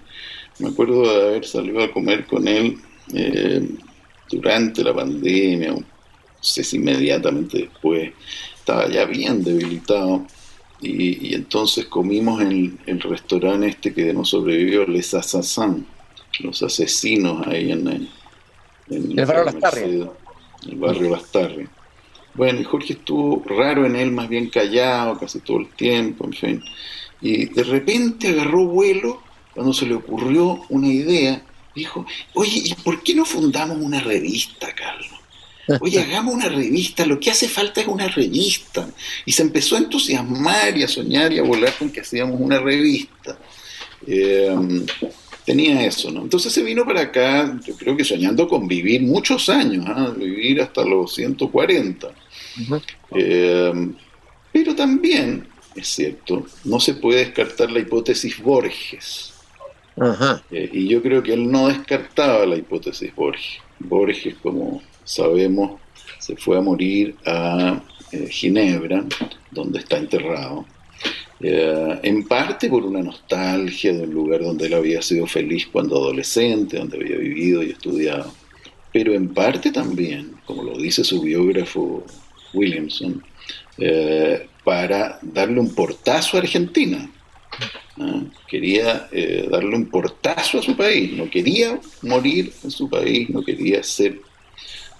me 0.58 0.68
acuerdo 0.68 1.02
de 1.02 1.28
haber 1.28 1.44
salido 1.44 1.82
a 1.82 1.92
comer 1.92 2.26
con 2.26 2.48
él 2.48 2.78
eh, 3.12 3.68
durante 4.30 4.82
la 4.82 4.94
pandemia, 4.94 5.72
no 5.72 5.84
sé 6.40 6.64
si 6.64 6.76
inmediatamente 6.76 7.58
después, 7.58 8.12
estaba 8.54 8.88
ya 8.88 9.04
bien 9.04 9.44
debilitado. 9.44 10.26
Y, 10.80 11.34
entonces 11.34 11.86
comimos 11.86 12.42
en 12.42 12.78
el 12.86 13.00
restaurante 13.00 13.68
este 13.68 13.94
que 13.94 14.12
no 14.12 14.24
sobrevivió, 14.24 14.86
Les 14.86 15.14
Assassins, 15.14 15.84
los 16.40 16.62
asesinos 16.62 17.46
ahí 17.46 17.72
en, 17.72 17.88
el, 17.88 18.08
el 18.90 19.24
barrio 19.24 19.44
Lastarria. 19.44 20.10
El 20.68 20.76
barrio 20.76 21.10
Lastarria. 21.10 21.70
Bueno, 22.36 22.60
y 22.60 22.64
Jorge 22.64 22.92
estuvo 22.94 23.42
raro 23.46 23.86
en 23.86 23.96
él, 23.96 24.12
más 24.12 24.28
bien 24.28 24.50
callado 24.50 25.18
casi 25.18 25.40
todo 25.40 25.58
el 25.58 25.68
tiempo, 25.68 26.26
en 26.26 26.32
fin. 26.32 26.64
Y 27.20 27.46
de 27.46 27.64
repente 27.64 28.28
agarró 28.28 28.66
vuelo 28.66 29.22
cuando 29.54 29.72
se 29.72 29.86
le 29.86 29.94
ocurrió 29.94 30.60
una 30.68 30.88
idea, 30.88 31.42
dijo, 31.74 32.06
oye, 32.34 32.62
¿y 32.64 32.74
por 32.74 33.02
qué 33.02 33.14
no 33.14 33.24
fundamos 33.24 33.78
una 33.78 34.00
revista, 34.00 34.68
Carlos? 34.74 35.16
Oye, 35.80 36.00
hagamos 36.02 36.34
una 36.34 36.48
revista, 36.48 37.06
lo 37.06 37.18
que 37.18 37.30
hace 37.30 37.48
falta 37.48 37.80
es 37.80 37.86
una 37.86 38.08
revista. 38.08 38.88
Y 39.24 39.32
se 39.32 39.42
empezó 39.42 39.76
a 39.76 39.78
entusiasmar 39.78 40.76
y 40.76 40.82
a 40.82 40.88
soñar 40.88 41.32
y 41.32 41.38
a 41.38 41.42
volar 41.42 41.72
con 41.78 41.90
que 41.90 42.00
hacíamos 42.00 42.38
una 42.38 42.58
revista. 42.58 43.38
Em, 44.06 44.84
tenía 45.44 45.86
eso, 45.86 46.10
¿no? 46.10 46.22
Entonces 46.22 46.52
se 46.52 46.62
vino 46.62 46.84
para 46.84 47.02
acá, 47.02 47.58
yo 47.64 47.74
creo 47.76 47.96
que 47.96 48.04
soñando 48.04 48.46
con 48.46 48.68
vivir 48.68 49.02
muchos 49.02 49.48
años, 49.48 49.86
¿ah? 49.88 50.12
vivir 50.16 50.60
hasta 50.60 50.84
los 50.84 51.14
140. 51.14 52.08
Em, 53.10 53.94
pero 54.52 54.74
también 54.74 55.46
es 55.76 55.88
cierto, 55.88 56.46
no 56.64 56.80
se 56.80 56.94
puede 56.94 57.20
descartar 57.20 57.70
la 57.70 57.80
hipótesis 57.80 58.42
Borges. 58.42 59.32
Eh, 60.50 60.70
y 60.72 60.88
yo 60.88 61.02
creo 61.02 61.22
que 61.22 61.32
él 61.32 61.50
no 61.50 61.68
descartaba 61.68 62.44
la 62.46 62.56
hipótesis 62.56 63.14
Borges. 63.14 63.58
Borges, 63.78 64.34
como 64.42 64.82
sabemos, 65.04 65.80
se 66.18 66.36
fue 66.36 66.58
a 66.58 66.62
morir 66.62 67.14
a 67.26 67.82
eh, 68.12 68.28
Ginebra, 68.28 69.04
donde 69.50 69.80
está 69.80 69.98
enterrado, 69.98 70.66
eh, 71.40 72.00
en 72.02 72.26
parte 72.26 72.68
por 72.68 72.84
una 72.84 73.02
nostalgia 73.02 73.92
de 73.92 74.04
un 74.04 74.14
lugar 74.14 74.40
donde 74.40 74.66
él 74.66 74.74
había 74.74 75.02
sido 75.02 75.26
feliz 75.26 75.66
cuando 75.70 75.96
adolescente, 75.96 76.78
donde 76.78 76.96
había 76.96 77.18
vivido 77.18 77.62
y 77.62 77.70
estudiado, 77.70 78.32
pero 78.92 79.12
en 79.12 79.34
parte 79.34 79.70
también, 79.70 80.32
como 80.46 80.62
lo 80.62 80.78
dice 80.78 81.04
su 81.04 81.20
biógrafo 81.20 82.04
Williamson, 82.56 83.22
eh, 83.78 84.48
para 84.64 85.18
darle 85.22 85.60
un 85.60 85.74
portazo 85.74 86.36
a 86.36 86.40
Argentina. 86.40 87.10
Quería 88.48 89.08
eh, 89.12 89.48
darle 89.50 89.76
un 89.76 89.86
portazo 89.86 90.58
a 90.58 90.62
su 90.62 90.76
país, 90.76 91.12
no 91.12 91.30
quería 91.30 91.80
morir 92.02 92.52
en 92.62 92.70
su 92.70 92.90
país, 92.90 93.30
no 93.30 93.42
quería 93.42 93.82
ser 93.82 94.20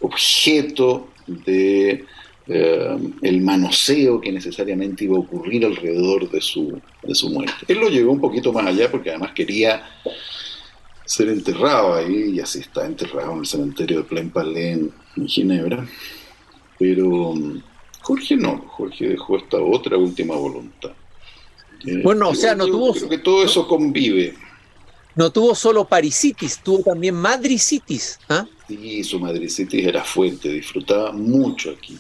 objeto 0.01 1.09
de 1.27 2.05
eh, 2.49 2.97
el 3.23 3.41
manoseo 3.41 4.21
que 4.21 4.31
necesariamente 4.33 5.05
iba 5.05 5.17
a 5.17 5.21
ocurrir 5.21 5.67
alrededor 5.67 6.31
de 6.31 6.41
su, 6.41 6.81
de 7.03 7.15
su 7.15 7.29
muerte. 7.31 7.67
Él 7.69 7.81
lo 7.81 7.89
llevó 7.89 8.13
un 8.13 8.21
poquito 8.21 8.53
más 8.53 8.67
allá 8.67 8.91
porque 8.91 9.11
además 9.11 9.33
quería 9.33 9.83
ser 11.05 11.29
enterrado 11.29 11.95
ahí, 11.95 12.33
y 12.35 12.41
así 12.41 12.61
está 12.61 12.85
enterrado 12.87 13.33
en 13.33 13.39
el 13.41 13.47
cementerio 13.47 13.99
de 13.99 14.05
Plain 14.05 14.31
Palais 14.31 14.79
en 15.17 15.29
Ginebra. 15.29 15.87
Pero 16.79 17.35
mm, 17.35 17.63
Jorge 18.03 18.37
no, 18.37 18.59
Jorge 18.69 19.09
dejó 19.09 19.37
esta 19.37 19.59
otra 19.59 19.97
última 19.97 20.35
voluntad. 20.37 20.93
Eh, 21.87 22.01
bueno, 22.03 22.31
o 22.31 22.35
sea, 22.35 22.55
no 22.55 22.67
tuvo... 22.67 22.93
Creo 22.93 23.09
que 23.09 23.19
todo 23.19 23.45
eso 23.45 23.67
convive. 23.67 24.35
No 25.15 25.31
tuvo 25.31 25.55
solo 25.55 25.87
parisitis, 25.87 26.61
tuvo 26.63 26.83
también 26.83 27.15
madricitis. 27.15 28.19
¿ah? 28.29 28.47
Sí, 28.69 29.03
su 29.03 29.19
madricitis 29.19 29.87
era 29.87 30.05
fuerte, 30.05 30.51
disfrutaba 30.51 31.13
mucho 31.13 31.71
aquí. 31.71 31.99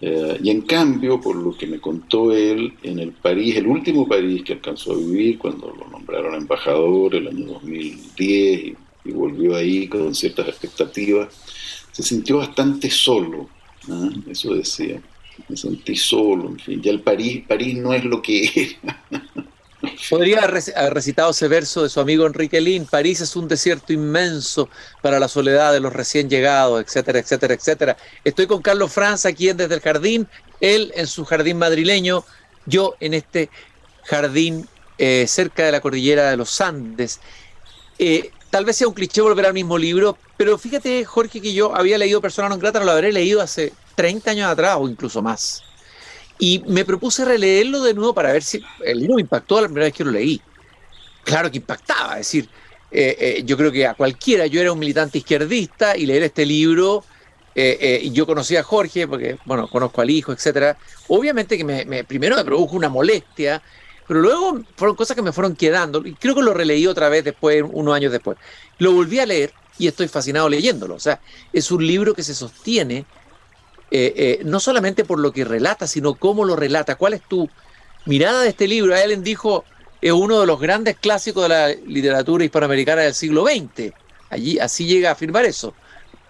Eh, 0.00 0.38
y 0.42 0.50
en 0.50 0.62
cambio, 0.62 1.20
por 1.20 1.36
lo 1.36 1.56
que 1.56 1.66
me 1.66 1.80
contó 1.80 2.32
él, 2.32 2.74
en 2.82 2.98
el 2.98 3.12
París, 3.12 3.56
el 3.56 3.66
último 3.66 4.06
París 4.06 4.42
que 4.44 4.54
alcanzó 4.54 4.92
a 4.92 4.96
vivir, 4.96 5.38
cuando 5.38 5.72
lo 5.72 5.88
nombraron 5.88 6.34
embajador 6.34 7.14
el 7.14 7.28
año 7.28 7.46
2010 7.46 8.76
y, 9.04 9.12
volvió 9.12 9.54
ahí 9.54 9.86
con 9.86 10.14
ciertas 10.14 10.48
expectativas, 10.48 11.28
se 11.92 12.02
sintió 12.02 12.38
bastante 12.38 12.90
solo, 12.90 13.48
eso 14.30 14.54
decía, 14.54 15.00
me 15.48 15.56
sentí 15.56 15.96
solo, 15.96 16.48
en 16.48 16.58
fin, 16.58 16.82
ya 16.82 16.90
el 16.90 17.00
París, 17.00 17.44
París 17.46 17.76
no 17.76 17.92
es 17.92 18.04
lo 18.04 18.22
que 18.22 18.78
era. 18.82 19.02
Podría 20.08 20.38
haber 20.38 20.94
recitado 20.94 21.30
ese 21.30 21.48
verso 21.48 21.82
de 21.82 21.88
su 21.88 22.00
amigo 22.00 22.26
Enrique 22.26 22.60
Lin, 22.60 22.86
París 22.86 23.20
es 23.20 23.36
un 23.36 23.48
desierto 23.48 23.92
inmenso 23.92 24.68
para 25.02 25.18
la 25.18 25.28
soledad 25.28 25.72
de 25.72 25.80
los 25.80 25.92
recién 25.92 26.30
llegados, 26.30 26.82
etcétera, 26.82 27.18
etcétera, 27.18 27.54
etcétera. 27.54 27.96
Estoy 28.24 28.46
con 28.46 28.62
Carlos 28.62 28.92
Franz 28.92 29.26
aquí 29.26 29.48
en 29.48 29.56
Desde 29.56 29.74
el 29.74 29.80
Jardín, 29.80 30.26
él 30.60 30.92
en 30.94 31.06
su 31.06 31.24
jardín 31.24 31.58
madrileño, 31.58 32.24
yo 32.66 32.94
en 33.00 33.14
este 33.14 33.50
jardín 34.04 34.66
eh, 34.98 35.26
cerca 35.28 35.66
de 35.66 35.72
la 35.72 35.80
cordillera 35.80 36.30
de 36.30 36.36
los 36.36 36.60
Andes. 36.60 37.20
Eh, 37.98 38.30
tal 38.54 38.64
vez 38.64 38.76
sea 38.76 38.86
un 38.86 38.94
cliché 38.94 39.20
volver 39.20 39.46
al 39.46 39.52
mismo 39.52 39.76
libro, 39.76 40.16
pero 40.36 40.56
fíjate, 40.56 41.04
Jorge, 41.04 41.40
que 41.40 41.52
yo 41.52 41.74
había 41.74 41.98
leído 41.98 42.20
Persona 42.20 42.48
non 42.48 42.60
grata, 42.60 42.78
lo 42.78 42.92
habré 42.92 43.10
leído 43.10 43.42
hace 43.42 43.72
30 43.96 44.30
años 44.30 44.46
atrás 44.46 44.76
o 44.78 44.88
incluso 44.88 45.20
más. 45.22 45.64
Y 46.38 46.62
me 46.68 46.84
propuse 46.84 47.24
releerlo 47.24 47.82
de 47.82 47.94
nuevo 47.94 48.14
para 48.14 48.30
ver 48.30 48.44
si 48.44 48.62
el 48.84 49.00
libro 49.00 49.16
me 49.16 49.22
impactó 49.22 49.60
la 49.60 49.66
primera 49.66 49.86
vez 49.86 49.92
que 49.92 50.04
lo 50.04 50.12
leí. 50.12 50.40
Claro 51.24 51.50
que 51.50 51.56
impactaba, 51.56 52.12
es 52.12 52.30
decir, 52.30 52.48
eh, 52.92 53.16
eh, 53.18 53.42
yo 53.44 53.56
creo 53.56 53.72
que 53.72 53.88
a 53.88 53.94
cualquiera, 53.94 54.46
yo 54.46 54.60
era 54.60 54.70
un 54.70 54.78
militante 54.78 55.18
izquierdista 55.18 55.96
y 55.96 56.06
leer 56.06 56.22
este 56.22 56.46
libro, 56.46 57.02
eh, 57.56 57.98
y 58.04 58.12
yo 58.12 58.24
conocía 58.24 58.60
a 58.60 58.62
Jorge, 58.62 59.08
porque, 59.08 59.36
bueno, 59.46 59.66
conozco 59.66 60.00
al 60.00 60.10
hijo, 60.10 60.30
etcétera. 60.30 60.76
Obviamente 61.08 61.58
que 61.58 61.64
me, 61.64 62.04
primero 62.04 62.36
me 62.36 62.44
produjo 62.44 62.76
una 62.76 62.88
molestia, 62.88 63.60
pero 64.06 64.20
luego 64.20 64.60
fueron 64.76 64.96
cosas 64.96 65.16
que 65.16 65.22
me 65.22 65.32
fueron 65.32 65.56
quedando, 65.56 66.06
y 66.06 66.14
creo 66.14 66.34
que 66.34 66.42
lo 66.42 66.54
releí 66.54 66.86
otra 66.86 67.08
vez 67.08 67.24
después, 67.24 67.64
unos 67.66 67.94
años 67.94 68.12
después. 68.12 68.38
Lo 68.78 68.92
volví 68.92 69.18
a 69.18 69.26
leer 69.26 69.52
y 69.78 69.86
estoy 69.86 70.08
fascinado 70.08 70.48
leyéndolo. 70.48 70.94
O 70.94 71.00
sea, 71.00 71.20
es 71.52 71.70
un 71.70 71.86
libro 71.86 72.14
que 72.14 72.22
se 72.22 72.34
sostiene 72.34 73.04
eh, 73.90 74.12
eh, 74.16 74.42
no 74.44 74.58
solamente 74.60 75.04
por 75.04 75.20
lo 75.20 75.32
que 75.32 75.44
relata, 75.44 75.86
sino 75.86 76.14
cómo 76.14 76.44
lo 76.44 76.56
relata. 76.56 76.96
¿Cuál 76.96 77.14
es 77.14 77.22
tu 77.22 77.48
mirada 78.06 78.42
de 78.42 78.48
este 78.48 78.66
libro? 78.66 78.96
Ellen 78.96 79.22
dijo, 79.22 79.64
es 80.00 80.12
uno 80.12 80.40
de 80.40 80.46
los 80.46 80.60
grandes 80.60 80.96
clásicos 80.96 81.44
de 81.44 81.48
la 81.48 81.68
literatura 81.68 82.44
hispanoamericana 82.44 83.02
del 83.02 83.14
siglo 83.14 83.46
XX. 83.46 83.92
Allí, 84.30 84.58
así 84.58 84.86
llega 84.86 85.10
a 85.10 85.12
afirmar 85.12 85.44
eso. 85.44 85.74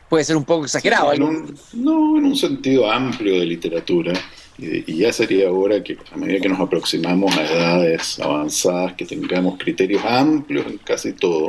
Puede 0.08 0.24
ser 0.24 0.37
un 0.37 0.44
poco 0.44 0.64
exagerado. 0.64 1.14
no, 1.14 2.18
en 2.18 2.24
un 2.24 2.37
sentido 2.37 2.90
amplio 2.90 3.40
de 3.40 3.46
literatura. 3.46 4.12
Y, 4.58 4.96
ya 4.96 5.12
sería 5.12 5.50
hora 5.50 5.82
que 5.82 5.96
a 6.12 6.16
medida 6.16 6.40
que 6.40 6.48
nos 6.48 6.60
aproximamos 6.60 7.36
a 7.36 7.44
edades 7.44 8.20
avanzadas, 8.20 8.94
que 8.94 9.04
tengamos 9.04 9.58
criterios 9.58 10.04
amplios 10.04 10.66
en 10.66 10.78
casi 10.78 11.12
todo, 11.12 11.48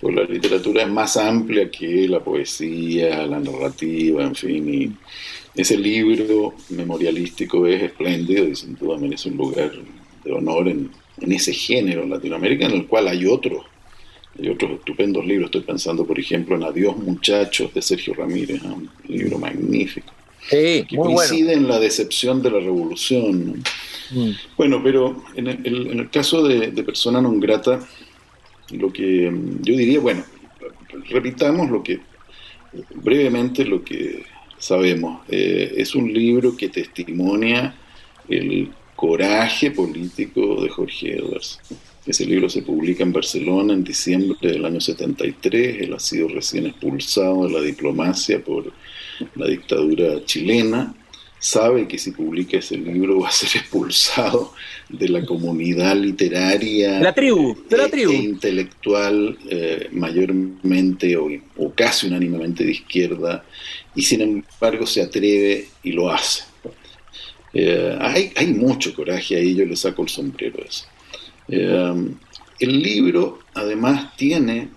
pues 0.00 0.14
la 0.14 0.24
literatura 0.24 0.82
es 0.82 0.88
más 0.88 1.16
amplia 1.16 1.70
que 1.70 2.08
la 2.08 2.20
poesía, 2.20 3.26
la 3.26 3.38
narrativa, 3.38 4.24
en 4.24 4.34
fin, 4.34 4.74
y 4.74 4.92
ese 5.54 5.76
libro 5.78 6.54
memorialístico 6.70 7.66
es 7.66 7.82
espléndido 7.82 8.46
y 8.46 8.56
sin 8.56 8.74
duda 8.74 8.98
merece 8.98 9.28
un 9.28 9.36
lugar 9.36 9.72
de 10.24 10.32
honor 10.32 10.68
en, 10.68 10.90
ese 11.20 11.52
género 11.52 12.02
en 12.02 12.10
Latinoamérica, 12.10 12.66
en 12.66 12.72
el 12.72 12.86
cual 12.86 13.06
hay 13.06 13.24
otros, 13.24 13.64
hay 14.36 14.48
otros 14.48 14.72
estupendos 14.72 15.24
libros. 15.24 15.46
Estoy 15.46 15.60
pensando, 15.60 16.04
por 16.04 16.18
ejemplo, 16.18 16.56
en 16.56 16.64
Adiós 16.64 16.96
Muchachos 16.96 17.72
de 17.72 17.80
Sergio 17.80 18.14
Ramírez, 18.14 18.60
un 18.62 18.90
libro 19.06 19.38
magnífico. 19.38 20.12
Que 20.48 20.86
coincide 20.94 21.54
en 21.54 21.68
la 21.68 21.78
decepción 21.78 22.42
de 22.42 22.50
la 22.50 22.60
revolución. 22.60 23.62
Mm. 24.10 24.30
Bueno, 24.56 24.82
pero 24.82 25.24
en 25.34 25.48
el, 25.48 26.10
caso 26.10 26.42
de, 26.42 26.70
de 26.70 26.82
Persona 26.82 27.20
non 27.20 27.40
grata, 27.40 27.80
lo 28.70 28.92
que 28.92 29.30
yo 29.60 29.76
diría, 29.76 30.00
bueno, 30.00 30.24
repitamos 31.08 31.70
lo 31.70 31.82
que 31.82 32.00
brevemente 32.94 33.64
lo 33.64 33.84
que 33.84 34.24
sabemos. 34.58 35.22
Eh, 35.28 35.74
es 35.76 35.94
un 35.94 36.12
libro 36.12 36.56
que 36.56 36.68
testimonia 36.68 37.74
el 38.28 38.70
coraje 38.96 39.70
político 39.70 40.62
de 40.62 40.68
Jorge 40.68 41.16
Edwards. 41.16 41.60
Ese 42.06 42.26
libro 42.26 42.48
se 42.48 42.62
publica 42.62 43.02
en 43.02 43.12
Barcelona 43.12 43.72
en 43.72 43.84
diciembre 43.84 44.36
del 44.40 44.64
año 44.64 44.80
73. 44.80 45.82
Él 45.82 45.94
ha 45.94 45.98
sido 45.98 46.28
recién 46.28 46.66
expulsado 46.66 47.46
de 47.46 47.52
la 47.52 47.60
diplomacia 47.60 48.42
por 48.42 48.72
la 49.36 49.46
dictadura 49.46 50.24
chilena 50.24 50.94
sabe 51.44 51.86
que 51.86 51.98
si 51.98 52.10
publica 52.12 52.56
ese 52.56 52.78
libro 52.78 53.20
va 53.20 53.28
a 53.28 53.32
ser 53.32 53.50
expulsado 53.60 54.54
de 54.88 55.08
la 55.10 55.24
comunidad 55.26 55.94
literaria 55.94 57.00
la 57.00 57.12
tribu, 57.12 57.54
de 57.68 57.76
la 57.76 57.84
e 57.84 57.90
tribu. 57.90 58.12
intelectual 58.12 59.36
eh, 59.50 59.88
mayormente 59.92 61.14
o, 61.18 61.28
casi 61.74 62.06
unánimemente 62.06 62.64
de 62.64 62.72
izquierda 62.72 63.44
y 63.94 64.02
sin 64.02 64.22
embargo 64.22 64.86
se 64.86 65.02
atreve 65.02 65.66
y 65.82 65.92
lo 65.92 66.10
hace. 66.10 66.44
Eh, 67.52 67.96
hay, 68.00 68.32
hay, 68.34 68.48
mucho 68.48 68.94
coraje 68.94 69.36
ahí, 69.36 69.54
yo 69.54 69.64
le 69.64 69.76
saco 69.76 70.02
el 70.02 70.08
sombrero 70.08 70.60
a 70.62 70.66
eso. 70.66 70.86
Eh, 71.48 71.94
el 72.58 72.82
libro 72.82 73.40
además 73.54 74.16
tiene 74.16 74.70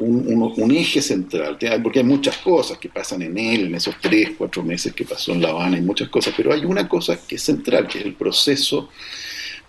un, 0.00 0.70
eje 0.70 1.02
central, 1.02 1.58
porque 1.82 2.00
hay 2.00 2.04
muchas 2.04 2.38
cosas 2.38 2.78
que 2.78 2.88
pasan 2.88 3.22
en 3.22 3.36
él, 3.38 3.66
en 3.66 3.74
esos 3.74 3.96
tres, 4.00 4.30
cuatro 4.36 4.62
meses 4.62 4.92
que 4.94 5.04
pasó 5.04 5.32
en 5.32 5.42
La 5.42 5.50
Habana, 5.50 5.76
hay 5.76 5.82
muchas 5.82 6.08
cosas, 6.08 6.34
pero 6.36 6.52
hay 6.52 6.64
una 6.64 6.88
cosa 6.88 7.18
que 7.26 7.36
es 7.36 7.42
central, 7.42 7.86
que 7.86 7.98
es 7.98 8.04
el 8.04 8.14
proceso 8.14 8.88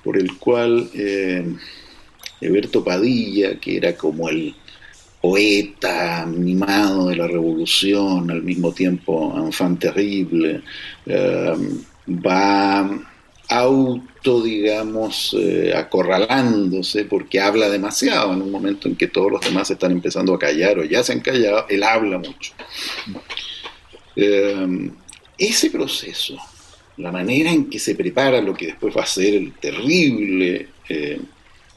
por 0.03 0.17
el 0.17 0.37
cual 0.37 0.89
eh, 0.93 1.45
Eberto 2.39 2.83
Padilla, 2.83 3.59
que 3.59 3.77
era 3.77 3.95
como 3.95 4.29
el 4.29 4.55
poeta 5.21 6.25
mimado 6.25 7.09
de 7.09 7.15
la 7.15 7.27
revolución, 7.27 8.31
al 8.31 8.41
mismo 8.41 8.73
tiempo 8.73 9.35
enfant 9.37 9.79
terrible, 9.79 10.61
eh, 11.05 11.53
va 12.07 13.10
auto, 13.51 14.41
digamos, 14.41 15.35
eh, 15.37 15.73
acorralándose 15.75 17.03
porque 17.03 17.41
habla 17.41 17.69
demasiado 17.69 18.31
en 18.33 18.41
un 18.41 18.49
momento 18.49 18.87
en 18.87 18.95
que 18.95 19.07
todos 19.07 19.29
los 19.29 19.41
demás 19.41 19.69
están 19.69 19.91
empezando 19.91 20.33
a 20.33 20.39
callar 20.39 20.79
o 20.79 20.85
ya 20.85 21.03
se 21.03 21.11
han 21.11 21.19
callado, 21.19 21.65
él 21.67 21.83
habla 21.83 22.17
mucho. 22.17 22.53
Eh, 24.15 24.89
ese 25.37 25.69
proceso, 25.69 26.37
la 26.97 27.11
manera 27.11 27.51
en 27.51 27.69
que 27.69 27.77
se 27.77 27.95
prepara 27.95 28.41
lo 28.41 28.53
que 28.53 28.67
después 28.67 28.95
va 28.95 29.03
a 29.03 29.05
ser 29.05 29.33
el 29.33 29.53
terrible 29.53 30.69
eh, 30.87 31.19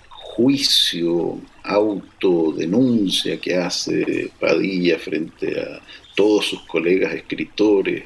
juicio, 0.08 1.40
autodenuncia 1.64 3.40
que 3.40 3.56
hace 3.56 4.30
Padilla 4.38 4.96
frente 4.98 5.60
a 5.60 5.80
todos 6.14 6.46
sus 6.46 6.62
colegas 6.62 7.14
escritores, 7.14 8.04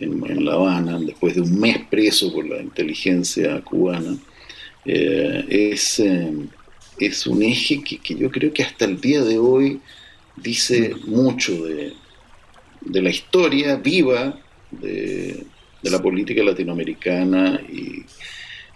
en, 0.00 0.44
La 0.44 0.54
Habana, 0.54 0.98
después 0.98 1.34
de 1.34 1.42
un 1.42 1.58
mes 1.58 1.78
preso 1.90 2.32
por 2.32 2.46
la 2.46 2.60
inteligencia 2.60 3.60
cubana, 3.62 4.16
eh, 4.84 5.44
es, 5.48 5.98
eh, 6.00 6.32
es 6.98 7.26
un 7.26 7.42
eje 7.42 7.82
que, 7.82 7.98
que, 7.98 8.14
yo 8.14 8.30
creo 8.30 8.52
que 8.52 8.62
hasta 8.62 8.84
el 8.84 9.00
día 9.00 9.22
de 9.22 9.38
hoy 9.38 9.80
dice 10.36 10.94
mucho 11.06 11.64
de, 11.64 11.92
de 12.80 13.02
la 13.02 13.10
historia 13.10 13.76
viva 13.76 14.38
de, 14.70 15.44
de, 15.82 15.90
la 15.90 16.00
política 16.00 16.42
latinoamericana 16.42 17.60
y 17.68 18.04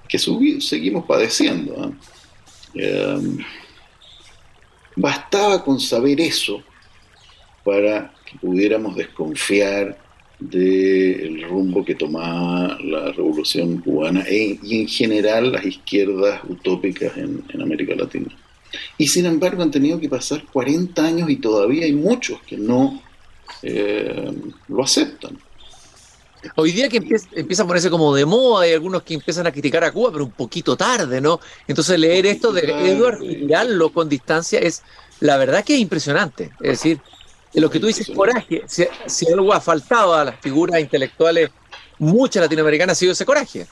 que 0.08 0.18
seguimos 0.18 1.06
padeciendo. 1.06 1.74
¿ah? 1.82 3.20
bastaba 4.96 5.64
con 5.64 5.80
saber 5.80 6.20
eso 6.20 6.62
para 7.64 8.12
que 8.24 8.38
pudiéramos 8.38 8.96
desconfiar 8.96 9.98
del 10.38 11.42
rumbo 11.48 11.84
que 11.84 11.94
tomaba 11.94 12.78
la 12.82 13.12
revolución 13.12 13.78
cubana 13.78 14.24
e, 14.26 14.58
y 14.62 14.80
en 14.80 14.88
general 14.88 15.52
las 15.52 15.64
izquierdas 15.64 16.40
utópicas 16.48 17.16
en, 17.16 17.44
América 17.60 17.94
Latina. 17.94 18.28
Y 18.98 19.06
sin 19.06 19.26
embargo 19.26 19.62
han 19.62 19.70
tenido 19.70 20.00
que 20.00 20.08
pasar 20.08 20.44
40 20.52 21.04
años 21.04 21.30
y 21.30 21.36
todavía 21.36 21.84
hay 21.84 21.92
muchos 21.92 22.40
que 22.42 22.56
no 22.56 23.00
eh, 23.62 24.32
lo 24.68 24.82
aceptan. 24.82 25.38
Hoy 26.56 26.72
día 26.72 26.88
que 26.88 26.98
empieza, 26.98 27.62
a 27.62 27.66
ponerse 27.66 27.90
como 27.90 28.14
de 28.14 28.26
moda, 28.26 28.64
hay 28.64 28.72
algunos 28.72 29.02
que 29.02 29.14
empiezan 29.14 29.46
a 29.46 29.52
criticar 29.52 29.82
a 29.84 29.92
Cuba, 29.92 30.10
pero 30.12 30.24
un 30.24 30.32
poquito 30.32 30.76
tarde, 30.76 31.20
¿no? 31.20 31.40
Entonces 31.66 31.98
leer 31.98 32.26
esto 32.26 32.52
de 32.52 32.62
Edward 32.62 33.22
y 33.22 33.36
mirarlo 33.36 33.90
con 33.92 34.08
distancia 34.08 34.58
es, 34.58 34.82
la 35.20 35.36
verdad 35.36 35.64
que 35.64 35.74
es 35.74 35.80
impresionante. 35.80 36.50
Es 36.60 36.82
decir, 36.82 37.00
lo 37.60 37.70
que 37.70 37.80
tú 37.80 37.86
dices, 37.86 38.10
coraje, 38.14 38.62
si, 38.66 39.26
algo 39.32 39.52
ha 39.52 39.60
faltado 39.60 40.14
a 40.14 40.24
las 40.24 40.40
figuras 40.40 40.80
intelectuales, 40.80 41.50
muchas 41.98 42.42
latinoamericanas, 42.42 42.96
ha 42.96 43.00
sido 43.00 43.12
ese 43.12 43.24
coraje. 43.24 43.66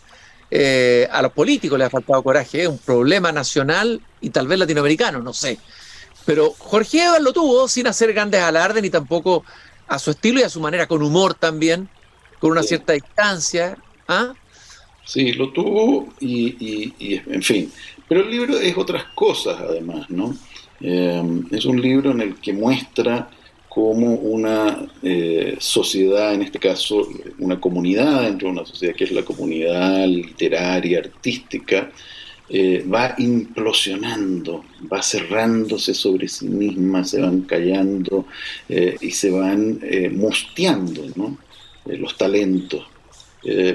Eh, 0.51 1.09
a 1.11 1.23
los 1.23 1.33
políticos 1.33 1.79
les 1.79 1.87
ha 1.87 1.91
faltado 1.91 2.23
coraje, 2.23 2.63
es 2.63 2.69
un 2.69 2.79
problema 2.79 3.33
nacional 3.33 4.01
y 4.21 4.31
tal 4.31 4.47
vez 4.47 4.59
latinoamericano, 4.59 5.21
no 5.21 5.33
sé. 5.33 5.59
Pero 6.25 6.55
Jorge 6.59 7.05
Evans 7.05 7.25
lo 7.25 7.33
tuvo 7.33 7.67
sin 7.69 7.87
hacer 7.87 8.13
grandes 8.13 8.41
alardes 8.41 8.83
ni 8.83 8.91
tampoco 8.91 9.45
a 9.89 9.99
su 9.99 10.11
estilo 10.11 10.41
y 10.41 10.43
a 10.43 10.49
su 10.49 10.61
manera, 10.61 10.87
con 10.87 11.03
humor 11.03 11.35
también, 11.35 11.89
con 12.39 12.53
una 12.53 12.63
cierta 12.63 12.93
distancia. 12.93 13.77
¿ah? 14.09 14.35
Sí, 15.05 15.33
lo 15.33 15.53
tuvo 15.53 16.13
y, 16.21 17.23
en 17.27 17.43
fin. 17.43 17.73
Pero 18.09 18.23
el 18.23 18.31
libro 18.31 18.59
es 18.59 18.77
otras 18.77 19.05
cosas 19.15 19.59
además, 19.61 20.09
¿no? 20.11 20.37
Eh, 20.81 21.23
es 21.51 21.65
un 21.65 21.81
libro 21.81 22.11
en 22.11 22.21
el 22.21 22.35
que 22.37 22.53
muestra 22.53 23.29
cómo 23.75 24.17
una 24.17 24.87
eh, 25.03 25.57
sociedad, 25.59 26.35
en 26.35 26.43
este 26.43 26.59
caso 26.59 27.09
una 27.39 27.59
comunidad 27.59 28.25
dentro 28.25 28.49
de 28.49 28.53
una 28.53 28.67
sociedad 28.67 28.95
que 28.95 29.05
es 29.05 29.13
la 29.13 29.23
comunidad 29.23 30.07
literaria, 30.07 30.99
artística, 30.99 31.91
eh, 32.51 32.85
va 32.85 33.15
implosionando, 33.17 34.63
va 34.93 35.03
cerrándose 35.03 35.95
sobre 35.95 36.29
sí 36.29 36.49
misma, 36.49 37.03
se 37.03 37.23
van 37.23 37.43
callando 37.43 38.27
eh, 38.69 38.99
y 39.01 39.11
se 39.11 39.31
van 39.31 39.81
musteando 40.13 41.05
los 41.87 42.19
talentos, 42.19 42.85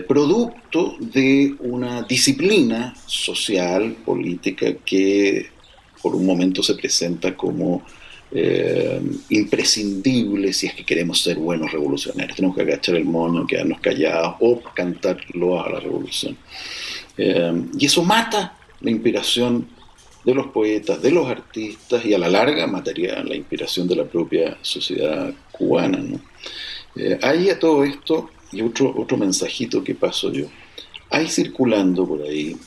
producto 0.07 0.95
de 0.99 1.55
una 1.59 2.03
disciplina 2.03 2.93
social, 3.07 3.97
política, 4.05 4.75
que 4.85 5.47
por 6.03 6.15
un 6.15 6.25
momento 6.25 6.61
se 6.61 6.75
presenta 6.75 7.35
como 7.35 7.83
eh, 8.31 9.01
imprescindible 9.29 10.51
si 10.51 10.67
es 10.67 10.73
que 10.73 10.83
queremos 10.83 11.21
ser 11.21 11.37
buenos 11.37 11.71
revolucionarios. 11.71 12.35
Tenemos 12.35 12.55
que 12.55 12.63
agachar 12.63 12.95
el 12.95 13.05
mono, 13.05 13.47
quedarnos 13.47 13.79
callados 13.79 14.35
o 14.41 14.61
cantarlo 14.73 15.63
a 15.63 15.69
la 15.69 15.79
revolución. 15.79 16.37
Eh, 17.17 17.63
y 17.79 17.85
eso 17.85 18.03
mata 18.03 18.57
la 18.81 18.91
inspiración 18.91 19.67
de 20.25 20.33
los 20.33 20.47
poetas, 20.47 21.01
de 21.01 21.11
los 21.11 21.25
artistas 21.27 22.05
y 22.05 22.13
a 22.13 22.17
la 22.17 22.27
larga 22.27 22.67
mataría 22.67 23.23
la 23.23 23.35
inspiración 23.35 23.87
de 23.87 23.95
la 23.95 24.03
propia 24.03 24.57
sociedad 24.61 25.33
cubana. 25.53 25.99
¿no? 25.99 26.19
Eh, 26.97 27.17
hay 27.21 27.49
a 27.49 27.57
todo 27.57 27.85
esto, 27.85 28.29
y 28.51 28.61
otro, 28.61 28.93
otro 28.97 29.15
mensajito 29.17 29.83
que 29.83 29.95
paso 29.95 30.31
yo, 30.31 30.47
hay 31.09 31.27
circulando 31.27 32.05
por 32.05 32.21
ahí, 32.23 32.57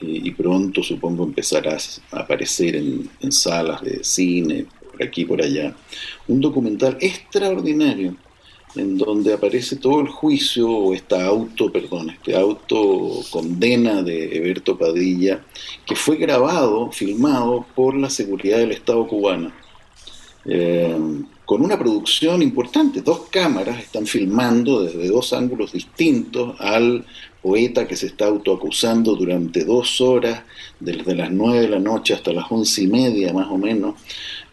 y 0.00 0.30
pronto 0.30 0.82
supongo 0.82 1.24
empezará 1.24 1.76
a 2.10 2.20
aparecer 2.20 2.76
en, 2.76 3.10
en 3.20 3.32
salas 3.32 3.82
de 3.82 4.02
cine, 4.02 4.64
aquí 5.02 5.24
por 5.24 5.42
allá, 5.42 5.74
un 6.28 6.40
documental 6.40 6.96
extraordinario 7.00 8.16
en 8.76 8.96
donde 8.96 9.32
aparece 9.32 9.76
todo 9.76 10.00
el 10.00 10.08
juicio 10.08 10.70
o 10.70 10.94
esta 10.94 11.26
auto, 11.26 11.72
perdón, 11.72 12.10
este 12.10 12.36
auto 12.36 13.20
condena 13.30 14.02
de 14.02 14.36
Eberto 14.36 14.78
Padilla, 14.78 15.44
que 15.84 15.96
fue 15.96 16.16
grabado, 16.16 16.92
filmado 16.92 17.66
por 17.74 17.96
la 17.96 18.10
seguridad 18.10 18.58
del 18.58 18.72
Estado 18.72 19.06
cubano. 19.06 19.50
Eh, 20.44 20.96
con 21.50 21.62
una 21.62 21.76
producción 21.76 22.42
importante, 22.42 23.02
dos 23.02 23.22
cámaras 23.28 23.80
están 23.80 24.06
filmando 24.06 24.84
desde 24.84 25.08
dos 25.08 25.32
ángulos 25.32 25.72
distintos 25.72 26.54
al 26.60 27.04
poeta 27.42 27.88
que 27.88 27.96
se 27.96 28.06
está 28.06 28.26
autoacusando 28.26 29.16
durante 29.16 29.64
dos 29.64 30.00
horas, 30.00 30.42
desde 30.78 31.12
las 31.16 31.32
nueve 31.32 31.62
de 31.62 31.68
la 31.68 31.80
noche 31.80 32.14
hasta 32.14 32.32
las 32.32 32.44
once 32.48 32.84
y 32.84 32.86
media 32.86 33.32
más 33.32 33.48
o 33.50 33.58
menos, 33.58 33.96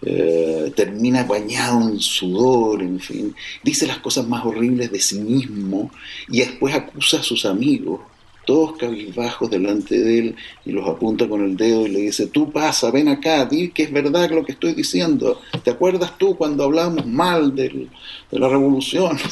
eh, 0.02 0.74
termina 0.76 1.24
bañado 1.24 1.88
en 1.88 2.00
sudor, 2.00 2.82
en 2.82 3.00
fin, 3.00 3.36
dice 3.64 3.86
las 3.86 4.00
cosas 4.00 4.28
más 4.28 4.44
horribles 4.44 4.92
de 4.92 5.00
sí 5.00 5.20
mismo 5.20 5.92
y 6.30 6.40
después 6.40 6.74
acusa 6.74 7.20
a 7.20 7.24
sus 7.24 7.46
amigos, 7.46 8.00
todos 8.48 8.78
cabizbajos 8.78 9.52
delante 9.52 10.00
de 10.00 10.20
él 10.20 10.36
y 10.66 10.72
los 10.72 10.88
apunta 10.88 11.28
con 11.28 11.44
el 11.44 11.58
dedo 11.58 11.86
y 11.86 11.90
le 11.90 12.00
dice, 12.00 12.28
tú 12.28 12.50
pasa, 12.50 12.90
ven 12.92 13.10
acá, 13.10 13.46
di 13.46 13.72
que 13.72 13.84
es 13.84 13.92
verdad 13.92 14.32
lo 14.32 14.46
que 14.46 14.54
estoy 14.54 14.74
diciendo, 14.74 15.42
¿te 15.66 15.72
acuerdas 15.72 16.18
tú 16.18 16.38
cuando 16.38 16.64
hablábamos 16.64 17.06
mal 17.06 17.54
de 17.54 17.88
la 18.32 18.50
revolución? 18.50 19.18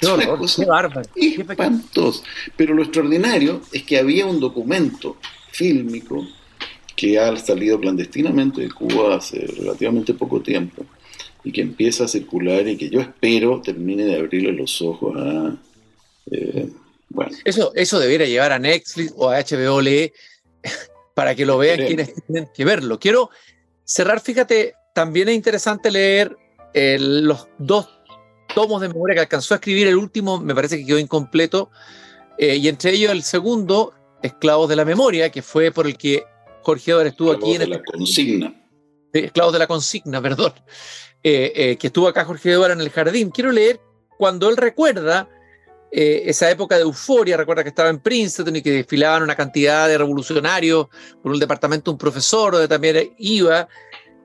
No, 0.00 0.16
no, 0.16 0.38
qué 0.40 0.66
Pero 2.56 2.72
lo 2.72 2.82
extraordinario 2.82 3.60
es 3.72 3.82
que 3.82 3.98
había 3.98 4.24
un 4.24 4.40
documento 4.40 5.18
fílmico 5.50 6.26
que 6.94 7.18
ha 7.18 7.36
salido 7.36 7.78
clandestinamente 7.78 8.62
de 8.62 8.70
Cuba 8.70 9.16
hace 9.16 9.46
relativamente 9.46 10.14
poco 10.14 10.40
tiempo 10.40 10.86
y 11.44 11.52
que 11.52 11.60
empieza 11.60 12.04
a 12.04 12.08
circular 12.08 12.66
y 12.66 12.78
que 12.78 12.88
yo 12.88 13.00
espero 13.00 13.60
termine 13.60 14.04
de 14.04 14.16
abrirle 14.16 14.52
los 14.52 14.80
ojos 14.80 15.14
a... 15.18 15.56
Eh, 16.30 16.70
bueno. 17.08 17.36
Eso, 17.44 17.72
eso 17.74 17.98
debiera 17.98 18.24
llevar 18.24 18.52
a 18.52 18.58
Netflix 18.58 19.12
o 19.16 19.28
a 19.30 19.40
HBO 19.40 19.80
LE 19.80 20.12
para 21.14 21.34
que 21.34 21.46
lo 21.46 21.58
vean 21.58 21.86
quienes 21.86 22.12
tienen 22.26 22.48
que 22.54 22.64
verlo. 22.64 22.98
Quiero 22.98 23.30
cerrar, 23.84 24.20
fíjate, 24.20 24.74
también 24.94 25.28
es 25.28 25.34
interesante 25.34 25.90
leer 25.90 26.36
los 26.74 27.48
dos 27.58 27.88
tomos 28.54 28.80
de 28.80 28.88
memoria 28.88 29.14
que 29.14 29.20
alcanzó 29.20 29.54
a 29.54 29.56
escribir, 29.56 29.86
el 29.86 29.96
último 29.96 30.40
me 30.40 30.54
parece 30.54 30.78
que 30.78 30.86
quedó 30.86 30.98
incompleto, 30.98 31.70
eh, 32.38 32.56
y 32.56 32.68
entre 32.68 32.92
ellos 32.92 33.12
el 33.12 33.22
segundo, 33.22 33.94
Esclavos 34.22 34.68
de 34.68 34.76
la 34.76 34.84
Memoria, 34.84 35.30
que 35.30 35.42
fue 35.42 35.70
por 35.70 35.86
el 35.86 35.96
que 35.96 36.24
Jorge 36.62 36.90
Eduardo 36.90 37.10
estuvo 37.10 37.32
aquí 37.32 37.52
en 37.52 37.60
de 37.60 37.66
la 37.66 37.82
consigna. 37.82 38.54
Esclavos 39.12 39.52
de 39.52 39.58
la 39.58 39.66
consigna, 39.66 40.20
perdón. 40.22 40.52
Eh, 41.22 41.52
eh, 41.54 41.76
que 41.76 41.88
estuvo 41.88 42.08
acá 42.08 42.24
Jorge 42.24 42.52
Eduardo 42.52 42.74
en 42.74 42.80
el 42.80 42.90
jardín. 42.90 43.30
Quiero 43.30 43.52
leer 43.52 43.80
cuando 44.18 44.48
él 44.48 44.56
recuerda 44.56 45.28
eh, 45.90 46.22
esa 46.26 46.50
época 46.50 46.76
de 46.76 46.82
euforia, 46.82 47.36
recuerda 47.36 47.62
que 47.62 47.70
estaba 47.70 47.88
en 47.88 48.00
Princeton 48.00 48.56
y 48.56 48.62
que 48.62 48.72
desfilaban 48.72 49.22
una 49.22 49.34
cantidad 49.34 49.88
de 49.88 49.98
revolucionarios 49.98 50.88
por 51.22 51.32
un 51.32 51.38
departamento, 51.38 51.90
un 51.90 51.98
profesor, 51.98 52.52
donde 52.52 52.68
también 52.68 53.14
iba. 53.18 53.68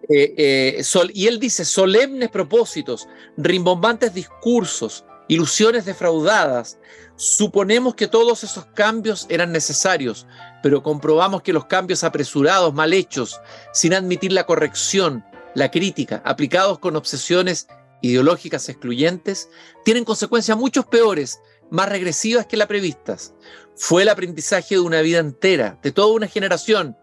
y 0.09 1.27
él 1.27 1.39
dice, 1.39 1.63
solemnes 1.63 2.29
propósitos, 2.29 3.07
rimbombantes 3.37 4.13
discursos, 4.13 5.05
ilusiones 5.31 5.85
defraudadas. 5.85 6.77
Suponemos 7.15 7.95
que 7.95 8.07
todos 8.07 8.43
esos 8.43 8.65
cambios 8.65 9.25
eran 9.29 9.53
necesarios, 9.53 10.27
pero 10.61 10.83
comprobamos 10.83 11.41
que 11.41 11.53
los 11.53 11.65
cambios 11.65 12.03
apresurados, 12.03 12.73
mal 12.73 12.91
hechos, 12.91 13.39
sin 13.71 13.93
admitir 13.93 14.33
la 14.33 14.45
corrección, 14.45 15.23
la 15.55 15.71
crítica, 15.71 16.21
aplicados 16.25 16.79
con 16.79 16.97
obsesiones 16.97 17.67
ideológicas 18.01 18.67
excluyentes, 18.69 19.49
tienen 19.85 20.05
consecuencias 20.05 20.57
mucho 20.57 20.83
peores, 20.83 21.39
más 21.69 21.89
regresivas 21.89 22.45
que 22.45 22.57
las 22.57 22.67
previstas. 22.67 23.33
Fue 23.75 24.03
el 24.03 24.09
aprendizaje 24.09 24.75
de 24.75 24.81
una 24.81 25.01
vida 25.01 25.19
entera, 25.19 25.79
de 25.81 25.91
toda 25.91 26.13
una 26.13 26.27
generación, 26.27 26.97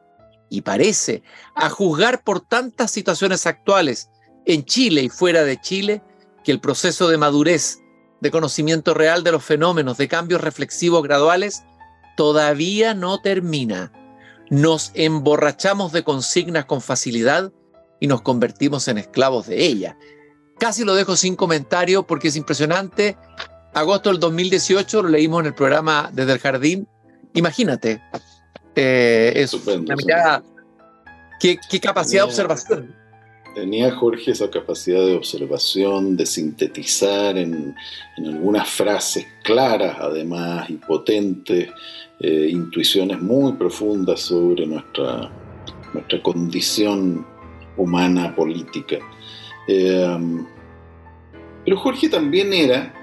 y 0.51 0.63
parece, 0.63 1.23
a 1.55 1.69
juzgar 1.71 2.23
por 2.23 2.41
tantas 2.41 2.91
situaciones 2.91 3.47
actuales 3.47 4.11
en 4.47 4.65
Chile 4.65 5.03
y 5.03 5.09
fuera 5.09 5.45
de 5.45 5.61
Chile, 5.61 6.03
que 6.45 6.53
el 6.53 6.61
proceso 6.61 7.09
de 7.09 7.19
madurez, 7.19 7.81
de 8.21 8.31
conocimiento 8.31 8.95
real 8.95 9.23
de 9.23 9.33
los 9.33 9.45
fenómenos, 9.45 9.99
de 9.99 10.09
cambios 10.09 10.41
reflexivos 10.41 11.03
graduales, 11.03 11.63
todavía 12.17 12.95
no 12.95 13.21
termina. 13.21 13.93
Nos 14.51 14.91
emborrachamos 14.95 15.93
de 15.93 16.03
consignas 16.03 16.65
con 16.65 16.81
facilidad 16.81 17.53
y 18.01 18.07
nos 18.07 18.23
convertimos 18.23 18.89
en 18.89 18.99
esclavos 18.99 19.47
de 19.47 19.65
ella. 19.67 19.99
Casi 20.59 20.85
lo 20.85 20.95
dejo 20.95 21.17
sin 21.17 21.37
comentario 21.37 22.05
porque 22.07 22.29
es 22.29 22.37
impresionante 22.37 23.17
agosto 23.79 24.11
del 24.11 24.21
2018, 24.21 25.03
lo 25.03 25.09
leímos 25.09 25.41
en 25.41 25.47
el 25.47 25.55
programa 25.55 26.11
Desde 26.13 26.33
el 26.33 26.39
Jardín. 26.39 26.89
Imagínate, 27.35 28.01
eh, 28.75 29.33
es 29.37 29.55
una 29.55 29.95
mirada, 29.95 30.43
qué, 31.41 31.59
capacidad 31.81 32.23
de 32.23 32.29
observación. 32.29 32.95
Tenía 33.55 33.95
Jorge 33.95 34.33
esa 34.33 34.51
capacidad 34.51 35.01
de 35.01 35.15
observación, 35.15 36.17
de 36.17 36.27
sintetizar 36.27 37.37
en, 37.37 37.75
algunas 38.19 38.69
frases 38.69 39.27
claras, 39.43 39.97
además, 40.01 40.69
y 40.71 40.75
potentes, 40.75 41.69
eh, 42.21 42.49
intuiciones 42.51 43.21
muy 43.21 43.53
profundas 43.53 44.21
sobre 44.21 44.67
nuestra, 44.67 45.31
nuestra 45.93 46.23
condición 46.23 47.27
humana 47.77 48.35
política. 48.35 48.99
Eh, 49.69 50.19
pero 51.65 51.77
Jorge 51.77 52.09
también 52.09 52.53
era, 52.53 52.95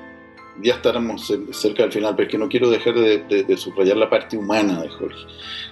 ya 0.61 0.73
estábamos 0.73 1.31
cerca 1.51 1.83
del 1.83 1.91
final, 1.91 2.15
pero 2.15 2.27
es 2.27 2.31
que 2.31 2.37
no 2.37 2.49
quiero 2.49 2.69
dejar 2.69 2.95
de, 2.95 3.57
subrayar 3.57 3.97
la 3.97 4.09
parte 4.09 4.35
humana 4.35 4.81
de 4.81 4.89
Jorge. 4.89 5.25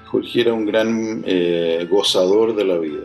Jorge 0.06 0.41
era 0.41 0.53
un 0.53 0.65
gran 0.65 1.23
eh, 1.25 1.88
gozador 1.89 2.56
de 2.56 2.65
la 2.65 2.77
vida 2.77 3.03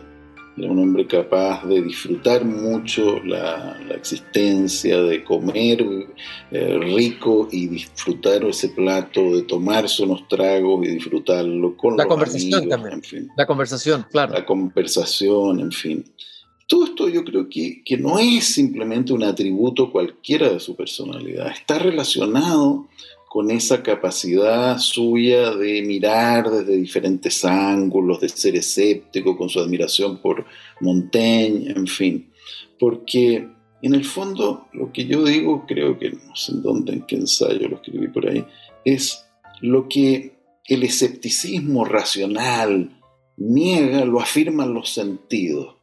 era 0.59 0.71
un 0.71 0.79
hombre 0.79 1.07
capaz 1.07 1.65
de 1.65 1.81
disfrutar 1.81 2.43
mucho 2.43 3.23
la, 3.23 3.77
existencia, 3.95 5.01
de 5.01 5.23
comer 5.23 5.85
eh, 6.51 6.77
rico 6.81 7.47
y 7.51 7.67
disfrutar 7.67 8.43
ese 8.43 8.69
plato, 8.69 9.35
de 9.35 9.43
tomarse 9.43 10.03
unos 10.03 10.27
tragos 10.27 10.85
y 10.85 10.91
disfrutarlo 10.91 11.77
con 11.77 11.95
la 11.95 12.05
conversación 12.05 12.67
también. 12.67 12.95
En 12.95 13.03
fin. 13.03 13.29
La 13.37 13.45
conversación, 13.45 14.05
claro. 14.11 14.33
La 14.33 14.45
conversación, 14.45 15.61
en 15.61 15.71
fin. 15.71 16.05
Todo 16.69 16.85
esto 16.85 17.09
yo 17.09 17.23
creo 17.23 17.49
que, 17.49 17.81
que 17.83 17.97
no 17.97 18.19
es 18.19 18.53
simplemente 18.53 19.11
un 19.11 19.23
atributo 19.23 19.91
cualquiera 19.91 20.49
de 20.49 20.59
su 20.59 20.75
personalidad, 20.75 21.49
está 21.49 21.79
relacionado 21.79 22.87
con 23.27 23.49
esa 23.49 23.81
capacidad 23.81 24.77
suya 24.77 25.55
de 25.55 25.81
mirar 25.81 26.47
desde 26.51 26.77
diferentes 26.77 27.43
ángulos, 27.43 28.21
de 28.21 28.29
ser 28.29 28.55
escéptico, 28.55 29.35
con 29.35 29.49
su 29.49 29.59
admiración 29.59 30.19
por 30.19 30.45
Montaigne, 30.79 31.71
en 31.71 31.87
fin. 31.87 32.31
Porque 32.77 33.47
en 33.81 33.95
el 33.95 34.05
fondo 34.05 34.67
lo 34.71 34.91
que 34.91 35.07
yo 35.07 35.23
digo, 35.23 35.65
creo 35.67 35.97
que 35.97 36.11
no 36.11 36.35
sé 36.35 36.51
en 36.51 36.61
dónde, 36.61 36.93
en 36.93 37.01
qué 37.07 37.15
ensayo 37.15 37.67
lo 37.67 37.77
escribí 37.77 38.09
por 38.09 38.29
ahí, 38.29 38.45
es 38.85 39.25
lo 39.61 39.89
que 39.89 40.37
el 40.67 40.83
escepticismo 40.83 41.83
racional 41.83 42.95
niega, 43.37 44.05
lo 44.05 44.19
afirman 44.19 44.75
los 44.75 44.89
sentidos. 44.89 45.78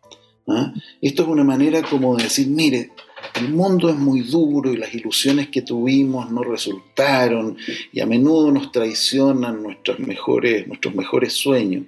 ¿Ah? 0.48 0.72
Esto 1.00 1.22
es 1.22 1.28
una 1.28 1.44
manera 1.44 1.82
como 1.82 2.16
de 2.16 2.24
decir, 2.24 2.48
mire, 2.48 2.90
el 3.35 3.50
mundo 3.50 3.88
es 3.88 3.96
muy 3.96 4.20
duro 4.20 4.72
y 4.72 4.76
las 4.76 4.94
ilusiones 4.94 5.48
que 5.48 5.62
tuvimos 5.62 6.30
no 6.30 6.42
resultaron 6.42 7.56
y 7.92 8.00
a 8.00 8.06
menudo 8.06 8.50
nos 8.50 8.72
traicionan 8.72 9.62
nuestros 9.62 9.98
mejores, 9.98 10.66
nuestros 10.66 10.94
mejores 10.94 11.32
sueños. 11.32 11.85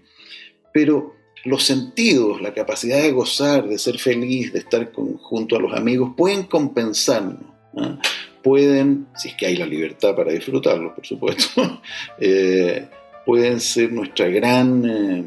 Pero 0.72 1.14
los 1.44 1.62
sentidos, 1.62 2.40
la 2.40 2.52
capacidad 2.52 3.00
de 3.00 3.12
gozar, 3.12 3.68
de 3.68 3.78
ser 3.78 3.98
feliz, 3.98 4.52
de 4.52 4.60
estar 4.60 4.92
junto 4.92 5.56
a 5.56 5.60
los 5.60 5.72
amigos, 5.72 6.12
pueden 6.16 6.44
compensarnos. 6.44 7.44
¿ah? 7.76 7.98
Pueden, 8.42 9.08
si 9.16 9.28
es 9.28 9.34
que 9.34 9.46
hay 9.46 9.56
la 9.56 9.66
libertad 9.66 10.14
para 10.14 10.32
disfrutarlos, 10.32 10.94
por 10.94 11.06
supuesto, 11.06 11.80
eh, 12.20 12.88
pueden 13.24 13.60
ser 13.60 13.92
nuestra 13.92 14.28
gran, 14.28 14.84
eh, 14.88 15.24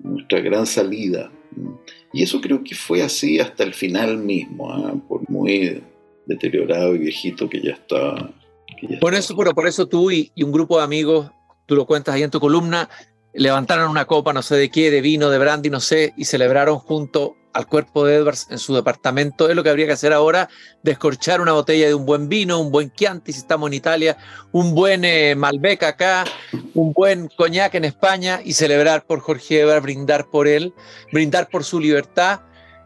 nuestra 0.00 0.40
gran 0.40 0.66
salida. 0.66 1.30
Y 2.12 2.22
eso 2.22 2.40
creo 2.40 2.64
que 2.64 2.74
fue 2.74 3.02
así 3.02 3.38
hasta 3.38 3.64
el 3.64 3.74
final 3.74 4.18
mismo, 4.18 4.70
¿ah? 4.72 4.94
por 5.08 5.28
muy 5.28 5.82
deteriorado 6.26 6.94
y 6.94 6.98
viejito 6.98 7.48
que 7.48 7.60
ya 7.60 7.72
estaba. 7.72 8.30
por, 9.00 9.14
eso, 9.14 9.34
bueno, 9.34 9.54
por 9.54 9.66
eso 9.66 9.86
tú 9.86 10.10
y, 10.10 10.30
un 10.42 10.52
grupo 10.52 10.78
de 10.78 10.84
amigos, 10.84 11.30
tú 11.66 11.74
lo 11.74 11.86
cuentas 11.86 12.14
ahí 12.14 12.22
en 12.22 12.30
tu 12.30 12.40
columna, 12.40 12.88
levantaron 13.34 13.90
una 13.90 14.06
copa, 14.06 14.32
no 14.32 14.42
sé 14.42 14.56
de 14.56 14.70
qué, 14.70 14.90
de 14.90 15.00
vino, 15.00 15.30
de 15.30 15.38
brandy, 15.38 15.70
no 15.70 15.80
sé, 15.80 16.14
y 16.16 16.24
celebraron 16.24 16.78
junto 16.78 17.36
al 17.52 17.66
cuerpo 17.66 18.04
de 18.04 18.16
Edwards 18.16 18.46
en 18.50 18.58
su 18.58 18.74
departamento. 18.74 19.48
Es 19.48 19.56
lo 19.56 19.62
que 19.62 19.70
habría 19.70 19.86
que 19.86 19.92
hacer 19.92 20.12
ahora, 20.12 20.48
descorchar 20.82 21.40
una 21.40 21.52
botella 21.52 21.86
de 21.86 21.94
un 21.94 22.06
buen 22.06 22.28
vino, 22.28 22.60
un 22.60 22.70
buen 22.70 22.92
Chianti 22.92 23.32
si 23.32 23.40
estamos 23.40 23.68
en 23.68 23.74
Italia, 23.74 24.16
un 24.52 24.74
buen 24.74 25.04
eh, 25.04 25.34
Malbec 25.34 25.82
acá, 25.82 26.24
un 26.74 26.92
buen 26.92 27.28
coñac 27.28 27.74
en 27.74 27.84
España 27.84 28.40
y 28.44 28.52
celebrar 28.52 29.04
por 29.04 29.20
Jorge 29.20 29.60
Edwards, 29.60 29.82
brindar 29.82 30.26
por 30.30 30.48
él, 30.48 30.74
brindar 31.12 31.48
por 31.48 31.64
su 31.64 31.80
libertad 31.80 32.40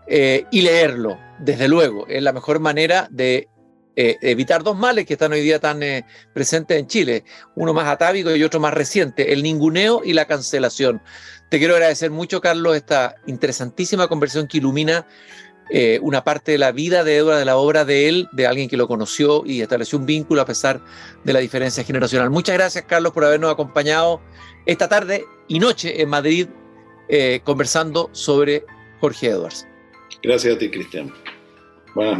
eh, 0.06 0.46
y 0.50 0.62
leerlo, 0.62 1.18
desde 1.38 1.68
luego. 1.68 2.06
Es 2.08 2.22
la 2.22 2.32
mejor 2.32 2.60
manera 2.60 3.08
de 3.10 3.48
eh, 3.94 4.16
evitar 4.22 4.62
dos 4.62 4.76
males 4.76 5.04
que 5.04 5.14
están 5.14 5.32
hoy 5.32 5.42
día 5.42 5.58
tan 5.58 5.82
eh, 5.82 6.06
presentes 6.32 6.78
en 6.78 6.86
Chile, 6.86 7.24
uno 7.54 7.74
más 7.74 7.86
atávico 7.88 8.34
y 8.34 8.42
otro 8.42 8.58
más 8.58 8.72
reciente, 8.72 9.32
el 9.32 9.42
ninguneo 9.42 10.00
y 10.02 10.14
la 10.14 10.24
cancelación. 10.24 11.02
Te 11.50 11.58
quiero 11.58 11.74
agradecer 11.74 12.10
mucho, 12.10 12.40
Carlos, 12.40 12.74
esta 12.74 13.16
interesantísima 13.26 14.08
conversación 14.08 14.48
que 14.48 14.58
ilumina 14.58 15.06
eh, 15.68 15.98
una 16.00 16.24
parte 16.24 16.52
de 16.52 16.58
la 16.58 16.72
vida 16.72 17.04
de 17.04 17.18
Edward, 17.18 17.38
de 17.38 17.44
la 17.44 17.56
obra 17.56 17.84
de 17.84 18.08
él, 18.08 18.28
de 18.32 18.46
alguien 18.46 18.68
que 18.68 18.78
lo 18.78 18.88
conoció 18.88 19.42
y 19.44 19.60
estableció 19.60 19.98
un 19.98 20.06
vínculo 20.06 20.40
a 20.40 20.46
pesar 20.46 20.80
de 21.24 21.32
la 21.34 21.40
diferencia 21.40 21.84
generacional. 21.84 22.30
Muchas 22.30 22.56
gracias, 22.56 22.84
Carlos, 22.86 23.12
por 23.12 23.26
habernos 23.26 23.52
acompañado 23.52 24.22
esta 24.64 24.88
tarde 24.88 25.24
y 25.48 25.58
noche 25.58 26.00
en 26.00 26.08
Madrid 26.08 26.48
conversando 27.44 28.08
sobre 28.12 28.64
Jorge 29.00 29.28
Edwards. 29.28 29.66
Gracias 30.22 30.56
a 30.56 30.58
ti, 30.58 30.70
Cristian 30.70 31.12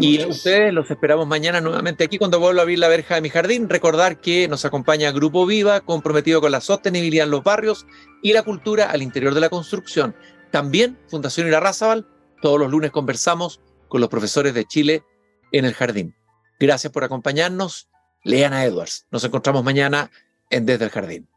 y 0.00 0.20
a 0.20 0.28
ustedes 0.28 0.72
los 0.72 0.90
esperamos 0.90 1.26
mañana 1.26 1.60
nuevamente 1.60 2.04
aquí 2.04 2.18
cuando 2.18 2.38
vuelva 2.38 2.60
a 2.60 2.62
abrir 2.62 2.78
la 2.78 2.88
verja 2.88 3.14
de 3.14 3.20
mi 3.20 3.30
jardín. 3.30 3.68
Recordar 3.68 4.20
que 4.20 4.48
nos 4.48 4.64
acompaña 4.64 5.12
Grupo 5.12 5.46
Viva, 5.46 5.80
comprometido 5.80 6.40
con 6.40 6.52
la 6.52 6.60
sostenibilidad 6.60 7.24
en 7.24 7.30
los 7.30 7.42
barrios 7.42 7.86
y 8.22 8.32
la 8.32 8.42
cultura 8.42 8.90
al 8.90 9.02
interior 9.02 9.34
de 9.34 9.40
la 9.40 9.48
construcción. 9.48 10.14
También 10.50 10.98
Fundación 11.08 11.46
Irarrázaval, 11.46 12.06
todos 12.42 12.58
los 12.58 12.70
lunes 12.70 12.90
conversamos 12.90 13.60
con 13.88 14.00
los 14.00 14.10
profesores 14.10 14.52
de 14.54 14.64
Chile 14.64 15.04
en 15.52 15.64
el 15.64 15.74
jardín. 15.74 16.14
Gracias 16.60 16.92
por 16.92 17.04
acompañarnos. 17.04 17.88
Leana 18.24 18.64
Edwards. 18.64 19.06
Nos 19.10 19.24
encontramos 19.24 19.64
mañana 19.64 20.10
en 20.50 20.66
Desde 20.66 20.84
el 20.84 20.90
Jardín. 20.90 21.31